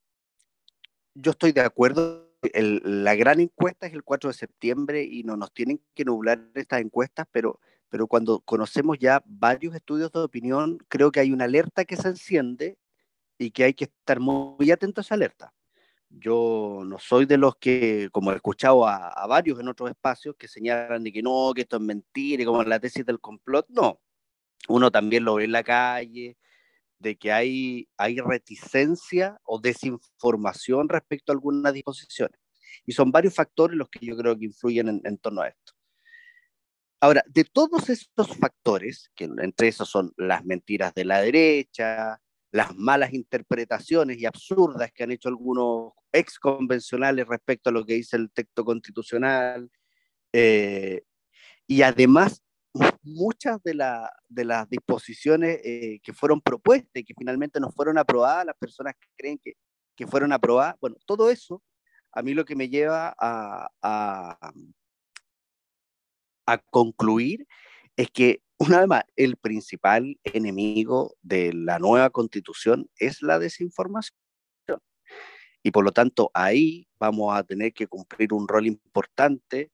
yo 1.15 1.31
estoy 1.31 1.51
de 1.51 1.61
acuerdo, 1.61 2.29
la 2.53 3.15
gran 3.15 3.39
encuesta 3.39 3.87
es 3.87 3.93
el 3.93 4.03
4 4.03 4.29
de 4.29 4.33
septiembre 4.33 5.03
y 5.03 5.23
no 5.23 5.35
nos 5.37 5.53
tienen 5.53 5.81
que 5.93 6.05
nublar 6.05 6.49
estas 6.55 6.81
encuestas, 6.81 7.27
pero, 7.31 7.59
pero 7.89 8.07
cuando 8.07 8.39
conocemos 8.41 8.97
ya 8.99 9.21
varios 9.25 9.75
estudios 9.75 10.11
de 10.11 10.19
opinión, 10.19 10.77
creo 10.87 11.11
que 11.11 11.19
hay 11.19 11.31
una 11.31 11.45
alerta 11.45 11.85
que 11.85 11.97
se 11.97 12.07
enciende 12.07 12.77
y 13.37 13.51
que 13.51 13.65
hay 13.65 13.73
que 13.73 13.85
estar 13.85 14.19
muy 14.19 14.71
atentos 14.71 15.11
a 15.11 15.15
alerta. 15.15 15.53
Yo 16.09 16.81
no 16.85 16.97
soy 16.97 17.25
de 17.25 17.37
los 17.37 17.55
que, 17.57 18.09
como 18.11 18.31
he 18.31 18.35
escuchado 18.35 18.87
a, 18.87 19.25
varios 19.27 19.59
en 19.59 19.67
otros 19.67 19.89
espacios, 19.91 20.35
que 20.37 20.47
señalan 20.47 21.03
de 21.03 21.11
que 21.11 21.21
no, 21.21 21.53
que 21.53 21.61
esto 21.61 21.77
es 21.77 21.83
mentira, 21.83 22.41
y 22.43 22.45
como 22.45 22.63
la 22.63 22.79
tesis 22.79 23.05
del 23.05 23.19
complot, 23.19 23.67
no. 23.69 23.99
Uno 24.67 24.91
también 24.91 25.23
lo 25.23 25.35
ve 25.35 25.45
en 25.45 25.51
la 25.51 25.63
calle, 25.63 26.37
de 26.99 27.17
que 27.17 27.31
hay, 27.31 27.89
hay 27.97 28.17
reticencia 28.17 29.39
o 29.43 29.59
desinformación 29.59 30.89
respecto 30.89 31.31
a 31.31 31.35
algunas 31.35 31.73
disposiciones. 31.73 32.39
Y 32.85 32.93
son 32.93 33.11
varios 33.11 33.35
factores 33.35 33.77
los 33.77 33.89
que 33.89 34.05
yo 34.05 34.17
creo 34.17 34.37
que 34.37 34.45
influyen 34.45 34.89
en, 34.89 35.01
en 35.05 35.17
torno 35.17 35.41
a 35.41 35.49
esto. 35.49 35.73
Ahora, 37.01 37.23
de 37.27 37.45
todos 37.45 37.89
estos 37.89 38.35
factores, 38.35 39.09
que 39.15 39.25
entre 39.25 39.69
esos 39.69 39.89
son 39.89 40.11
las 40.17 40.43
mentiras 40.43 40.93
de 40.93 41.05
la 41.05 41.21
derecha, 41.21 42.21
las 42.51 42.75
malas 42.75 43.13
interpretaciones 43.13 44.17
y 44.17 44.25
absurdas 44.25 44.91
que 44.91 45.03
han 45.03 45.11
hecho 45.11 45.29
algunos 45.29 45.93
ex 46.11 46.39
convencionales 46.39 47.27
respecto 47.27 47.69
a 47.69 47.73
lo 47.73 47.85
que 47.85 47.93
dice 47.93 48.17
el 48.17 48.31
texto 48.31 48.65
constitucional, 48.65 49.69
eh, 50.33 51.03
y 51.67 51.81
además 51.83 52.43
muchas 53.03 53.61
de, 53.63 53.73
de 54.27 54.45
las 54.45 54.69
disposiciones 54.69 55.59
eh, 55.63 55.99
que 56.03 56.13
fueron 56.13 56.41
propuestas 56.41 57.01
y 57.01 57.03
que 57.03 57.13
finalmente 57.17 57.59
no 57.59 57.71
fueron 57.71 57.97
aprobadas, 57.97 58.45
las 58.45 58.57
personas 58.57 58.93
creen 59.17 59.37
que, 59.37 59.53
que 59.95 60.07
fueron 60.07 60.31
aprobadas, 60.33 60.75
bueno, 60.79 60.95
todo 61.05 61.29
eso 61.29 61.61
a 62.11 62.21
mí 62.21 62.33
lo 62.33 62.45
que 62.45 62.55
me 62.55 62.69
lleva 62.69 63.13
a, 63.19 63.69
a, 63.81 64.51
a 66.47 66.57
concluir 66.57 67.47
es 67.95 68.09
que, 68.09 68.41
una 68.59 68.79
vez 68.79 68.87
más, 68.87 69.03
el 69.15 69.37
principal 69.37 70.19
enemigo 70.23 71.15
de 71.21 71.53
la 71.53 71.79
nueva 71.79 72.09
constitución 72.09 72.89
es 72.97 73.21
la 73.21 73.39
desinformación. 73.39 74.17
Y 75.63 75.71
por 75.71 75.83
lo 75.83 75.91
tanto, 75.91 76.31
ahí 76.33 76.87
vamos 76.99 77.35
a 77.35 77.43
tener 77.43 77.73
que 77.73 77.87
cumplir 77.87 78.33
un 78.33 78.47
rol 78.47 78.65
importante 78.67 79.71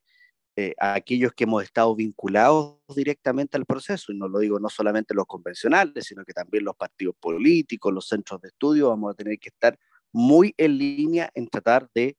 eh, 0.56 0.74
a 0.80 0.94
aquellos 0.94 1.34
que 1.34 1.44
hemos 1.44 1.64
estado 1.64 1.96
vinculados 1.96 2.78
directamente 2.96 3.58
al 3.58 3.66
proceso, 3.66 4.12
y 4.12 4.18
no 4.18 4.28
lo 4.28 4.40
digo 4.40 4.60
no 4.60 4.70
solamente 4.70 5.14
los 5.14 5.26
convencionales, 5.26 6.06
sino 6.06 6.24
que 6.24 6.34
también 6.34 6.64
los 6.64 6.76
partidos 6.76 7.16
políticos, 7.20 7.94
los 7.94 8.08
centros 8.08 8.42
de 8.42 8.48
estudio, 8.48 8.90
vamos 8.90 9.12
a 9.12 9.16
tener 9.16 9.38
que 9.38 9.50
estar 9.50 9.78
muy 10.14 10.54
en 10.58 10.78
línea 10.78 11.30
en 11.36 11.48
tratar 11.48 11.90
de 11.94 12.18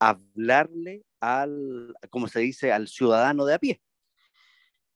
hablarle 0.00 1.04
al, 1.20 1.94
como 2.10 2.28
se 2.28 2.40
dice, 2.40 2.72
al 2.72 2.88
ciudadano 2.88 3.46
de 3.46 3.54
a 3.54 3.58
pie. 3.58 3.80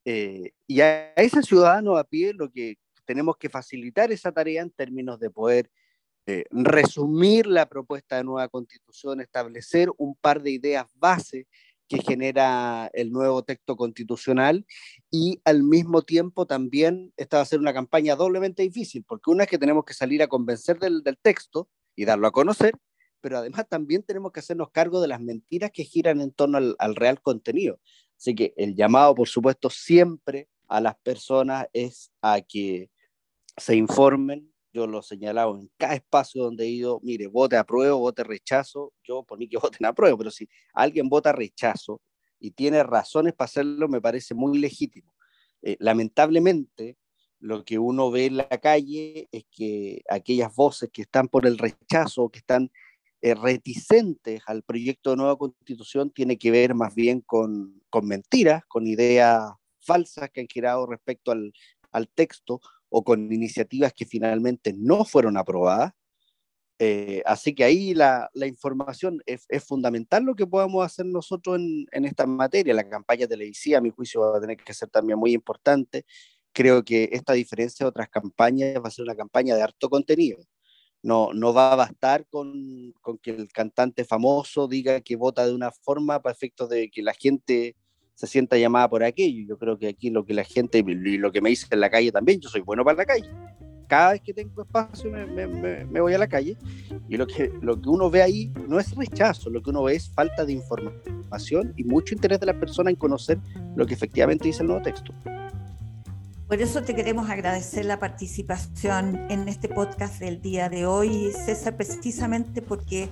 Eh, 0.05 0.53
y 0.67 0.81
a 0.81 1.13
ese 1.13 1.43
ciudadano 1.43 1.97
a 1.97 2.03
pie 2.03 2.33
lo 2.33 2.51
que 2.51 2.77
tenemos 3.05 3.37
que 3.37 3.49
facilitar 3.49 4.11
esa 4.11 4.31
tarea 4.31 4.61
en 4.61 4.71
términos 4.71 5.19
de 5.19 5.29
poder 5.29 5.69
eh, 6.27 6.45
resumir 6.51 7.47
la 7.47 7.67
propuesta 7.67 8.17
de 8.17 8.23
nueva 8.23 8.47
constitución, 8.47 9.21
establecer 9.21 9.89
un 9.97 10.15
par 10.15 10.41
de 10.41 10.51
ideas 10.51 10.85
base 10.95 11.47
que 11.87 12.01
genera 12.01 12.89
el 12.93 13.11
nuevo 13.11 13.43
texto 13.43 13.75
constitucional 13.75 14.65
y 15.09 15.41
al 15.43 15.63
mismo 15.63 16.03
tiempo 16.03 16.45
también 16.45 17.11
esta 17.17 17.37
va 17.37 17.43
a 17.43 17.45
ser 17.45 17.59
una 17.59 17.73
campaña 17.73 18.15
doblemente 18.15 18.63
difícil, 18.63 19.03
porque 19.05 19.29
una 19.29 19.43
es 19.43 19.49
que 19.49 19.57
tenemos 19.57 19.83
que 19.83 19.93
salir 19.93 20.23
a 20.23 20.27
convencer 20.27 20.79
del, 20.79 21.03
texto 21.21 21.69
y 21.95 22.05
darlo 22.05 22.27
a 22.27 22.31
conocer, 22.31 22.75
pero 23.19 23.39
además 23.39 23.67
también 23.67 24.03
tenemos 24.03 24.31
que 24.31 24.39
hacernos 24.39 24.69
cargo 24.71 25.01
de 25.01 25.09
las 25.09 25.19
mentiras 25.19 25.71
que 25.71 25.83
giran 25.83 26.21
en 26.21 26.31
torno 26.31 26.59
al 26.77 26.95
real 26.95 27.21
contenido. 27.21 27.79
Así 28.21 28.35
que 28.35 28.53
el 28.55 28.75
llamado, 28.75 29.15
por 29.15 29.27
supuesto, 29.27 29.71
siempre 29.71 30.47
a 30.67 30.79
las 30.79 30.95
personas 30.97 31.65
es 31.73 32.11
a 32.21 32.39
que 32.41 32.91
se 33.57 33.75
informen. 33.75 34.53
Yo 34.71 34.85
lo 34.85 34.99
he 34.99 35.03
señalado 35.03 35.57
en 35.57 35.71
cada 35.75 35.95
espacio 35.95 36.43
donde 36.43 36.65
he 36.65 36.69
ido, 36.69 36.99
mire, 37.01 37.25
vote 37.25 37.57
apruebo, 37.57 37.97
vote 37.97 38.23
rechazo. 38.23 38.93
Yo 39.03 39.23
por 39.23 39.39
mí 39.39 39.49
que 39.49 39.57
voten 39.81 39.87
apruebo, 39.87 40.19
pero 40.19 40.29
si 40.29 40.47
alguien 40.71 41.09
vota 41.09 41.31
rechazo 41.31 41.99
y 42.39 42.51
tiene 42.51 42.83
razones 42.83 43.33
para 43.33 43.45
hacerlo, 43.45 43.89
me 43.89 43.99
parece 43.99 44.35
muy 44.35 44.59
legítimo. 44.59 45.15
Eh, 45.63 45.77
lamentablemente, 45.79 46.97
lo 47.39 47.65
que 47.65 47.79
uno 47.79 48.11
ve 48.11 48.27
en 48.27 48.37
la 48.37 48.47
calle 48.49 49.29
es 49.31 49.45
que 49.49 50.03
aquellas 50.07 50.55
voces 50.55 50.91
que 50.93 51.01
están 51.01 51.27
por 51.27 51.47
el 51.47 51.57
rechazo, 51.57 52.29
que 52.29 52.37
están 52.37 52.71
eh, 53.21 53.35
reticentes 53.35 54.41
al 54.47 54.63
proyecto 54.63 55.11
de 55.11 55.17
nueva 55.17 55.37
constitución 55.37 56.09
tiene 56.09 56.37
que 56.37 56.49
ver 56.49 56.73
más 56.73 56.95
bien 56.95 57.21
con, 57.21 57.79
con 57.89 58.07
mentiras, 58.07 58.63
con 58.67 58.87
ideas 58.87 59.51
falsas 59.79 60.31
que 60.31 60.41
han 60.41 60.47
girado 60.47 60.87
respecto 60.87 61.31
al, 61.31 61.53
al, 61.91 62.09
texto 62.09 62.61
o 62.89 63.03
con 63.03 63.31
iniciativas 63.31 63.93
que 63.93 64.05
finalmente 64.05 64.73
no 64.73 65.05
fueron 65.05 65.37
aprobadas. 65.37 65.93
Eh, 66.79 67.21
así 67.27 67.53
que 67.53 67.63
ahí 67.63 67.93
la, 67.93 68.27
la 68.33 68.47
información 68.47 69.21
es, 69.27 69.45
es, 69.49 69.63
fundamental 69.63 70.23
lo 70.23 70.33
que 70.35 70.47
podamos 70.47 70.83
hacer 70.83 71.05
nosotros 71.05 71.57
en, 71.57 71.85
en, 71.91 72.05
esta 72.05 72.25
materia. 72.25 72.73
La 72.73 72.89
campaña 72.89 73.27
televisiva, 73.27 73.77
a 73.77 73.81
mi 73.81 73.91
juicio, 73.91 74.21
va 74.21 74.37
a 74.37 74.41
tener 74.41 74.57
que 74.57 74.73
ser 74.73 74.89
también 74.89 75.19
muy 75.19 75.33
importante. 75.33 76.05
Creo 76.53 76.83
que 76.83 77.09
esta 77.11 77.33
diferencia 77.33 77.83
de 77.85 77.89
otras 77.89 78.09
campañas 78.09 78.81
va 78.83 78.87
a 78.87 78.91
ser 78.91 79.03
una 79.03 79.15
campaña 79.15 79.55
de 79.55 79.61
harto 79.61 79.89
contenido 79.89 80.39
no, 81.03 81.33
no 81.33 81.53
va 81.53 81.73
a 81.73 81.75
bastar 81.75 82.25
con, 82.29 82.93
con, 83.01 83.17
que 83.17 83.31
el 83.31 83.51
cantante 83.51 84.05
famoso 84.05 84.67
diga 84.67 85.01
que 85.01 85.15
vota 85.15 85.45
de 85.45 85.53
una 85.53 85.71
forma 85.71 86.21
para 86.21 86.33
efectos 86.33 86.69
de 86.69 86.89
que 86.89 87.01
la 87.01 87.13
gente 87.13 87.75
se 88.15 88.27
sienta 88.27 88.57
llamada 88.57 88.89
por 88.89 89.03
aquello. 89.03 89.43
Yo 89.47 89.57
creo 89.57 89.77
que 89.77 89.87
aquí 89.87 90.09
lo 90.09 90.25
que 90.25 90.33
la 90.33 90.43
gente, 90.43 90.79
y 90.85 91.17
lo 91.17 91.31
que 91.31 91.41
me 91.41 91.49
dice 91.49 91.65
en 91.71 91.79
la 91.79 91.89
calle 91.89 92.11
también, 92.11 92.39
yo 92.39 92.49
soy 92.49 92.61
bueno 92.61 92.83
para 92.83 92.97
la 92.97 93.05
calle. 93.05 93.29
Cada 93.87 94.13
vez 94.13 94.21
que 94.21 94.33
tengo 94.33 94.61
espacio 94.61 95.11
me, 95.11 95.47
me, 95.47 95.99
voy 95.99 96.13
a 96.13 96.17
la 96.17 96.27
calle 96.27 96.55
y 97.09 97.17
lo 97.17 97.27
que, 97.27 97.51
lo 97.61 97.81
que 97.81 97.89
uno 97.89 98.09
ve 98.09 98.21
ahí 98.21 98.53
no 98.69 98.79
es 98.79 98.95
rechazo, 98.95 99.49
lo 99.49 99.61
que 99.61 99.69
uno 99.69 99.83
ve 99.83 99.95
es 99.95 100.09
falta 100.13 100.45
de 100.45 100.53
información 100.53 101.73
y 101.75 101.83
mucho 101.83 102.13
interés 102.13 102.39
de 102.39 102.45
la 102.45 102.57
persona 102.57 102.89
en 102.89 102.95
conocer 102.95 103.37
lo 103.75 103.85
que 103.85 103.93
efectivamente 103.93 104.45
dice 104.45 104.61
el 104.61 104.67
nuevo 104.67 104.81
texto. 104.81 105.13
Por 106.51 106.61
eso 106.61 106.83
te 106.83 106.93
queremos 106.93 107.29
agradecer 107.29 107.85
la 107.85 107.97
participación 107.97 109.25
en 109.31 109.47
este 109.47 109.69
podcast 109.69 110.19
del 110.19 110.41
día 110.41 110.67
de 110.67 110.85
hoy, 110.85 111.31
César, 111.31 111.77
precisamente 111.77 112.61
porque 112.61 113.07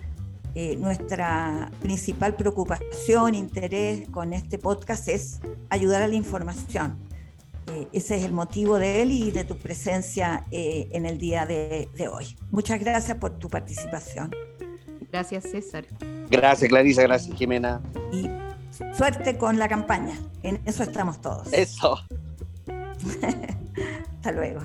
eh, 0.56 0.76
nuestra 0.76 1.72
principal 1.82 2.36
preocupación, 2.36 3.36
interés 3.36 4.10
con 4.10 4.34
este 4.34 4.58
podcast 4.58 5.08
es 5.08 5.40
ayudar 5.70 6.02
a 6.02 6.10
la 6.10 6.16
información. 6.16 6.98
Eh, 7.68 7.88
ese 7.94 8.18
es 8.18 8.26
el 8.26 8.34
motivo 8.34 8.78
de 8.78 9.04
él 9.04 9.12
y 9.12 9.32
de 9.32 9.46
tu 9.46 9.58
presencia 9.58 10.46
eh, 10.52 10.90
en 10.92 11.06
el 11.06 11.18
día 11.18 11.46
de, 11.46 11.88
de 11.96 12.10
hoy. 12.10 12.36
Muchas 12.52 12.82
gracias 12.82 13.18
por 13.20 13.40
tu 13.40 13.48
participación. 13.48 14.32
Gracias, 15.14 15.46
César. 15.46 15.86
Gracias, 16.30 16.68
Clarisa. 16.68 17.04
Gracias, 17.04 17.38
Jimena. 17.38 17.82
Y 18.12 18.30
suerte 18.98 19.38
con 19.38 19.58
la 19.58 19.70
campaña. 19.70 20.20
En 20.44 20.60
eso 20.66 20.84
estamos 20.84 21.22
todos. 21.22 21.54
Eso. 21.54 21.98
Hasta 24.16 24.32
luego. 24.32 24.62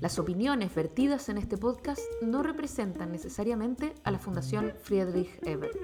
Las 0.00 0.18
opiniones 0.18 0.74
vertidas 0.74 1.28
en 1.28 1.36
este 1.36 1.58
podcast 1.58 2.00
no 2.22 2.42
representan 2.42 3.12
necesariamente 3.12 3.94
a 4.02 4.10
la 4.10 4.18
Fundación 4.18 4.72
Friedrich 4.82 5.38
Ebert. 5.42 5.76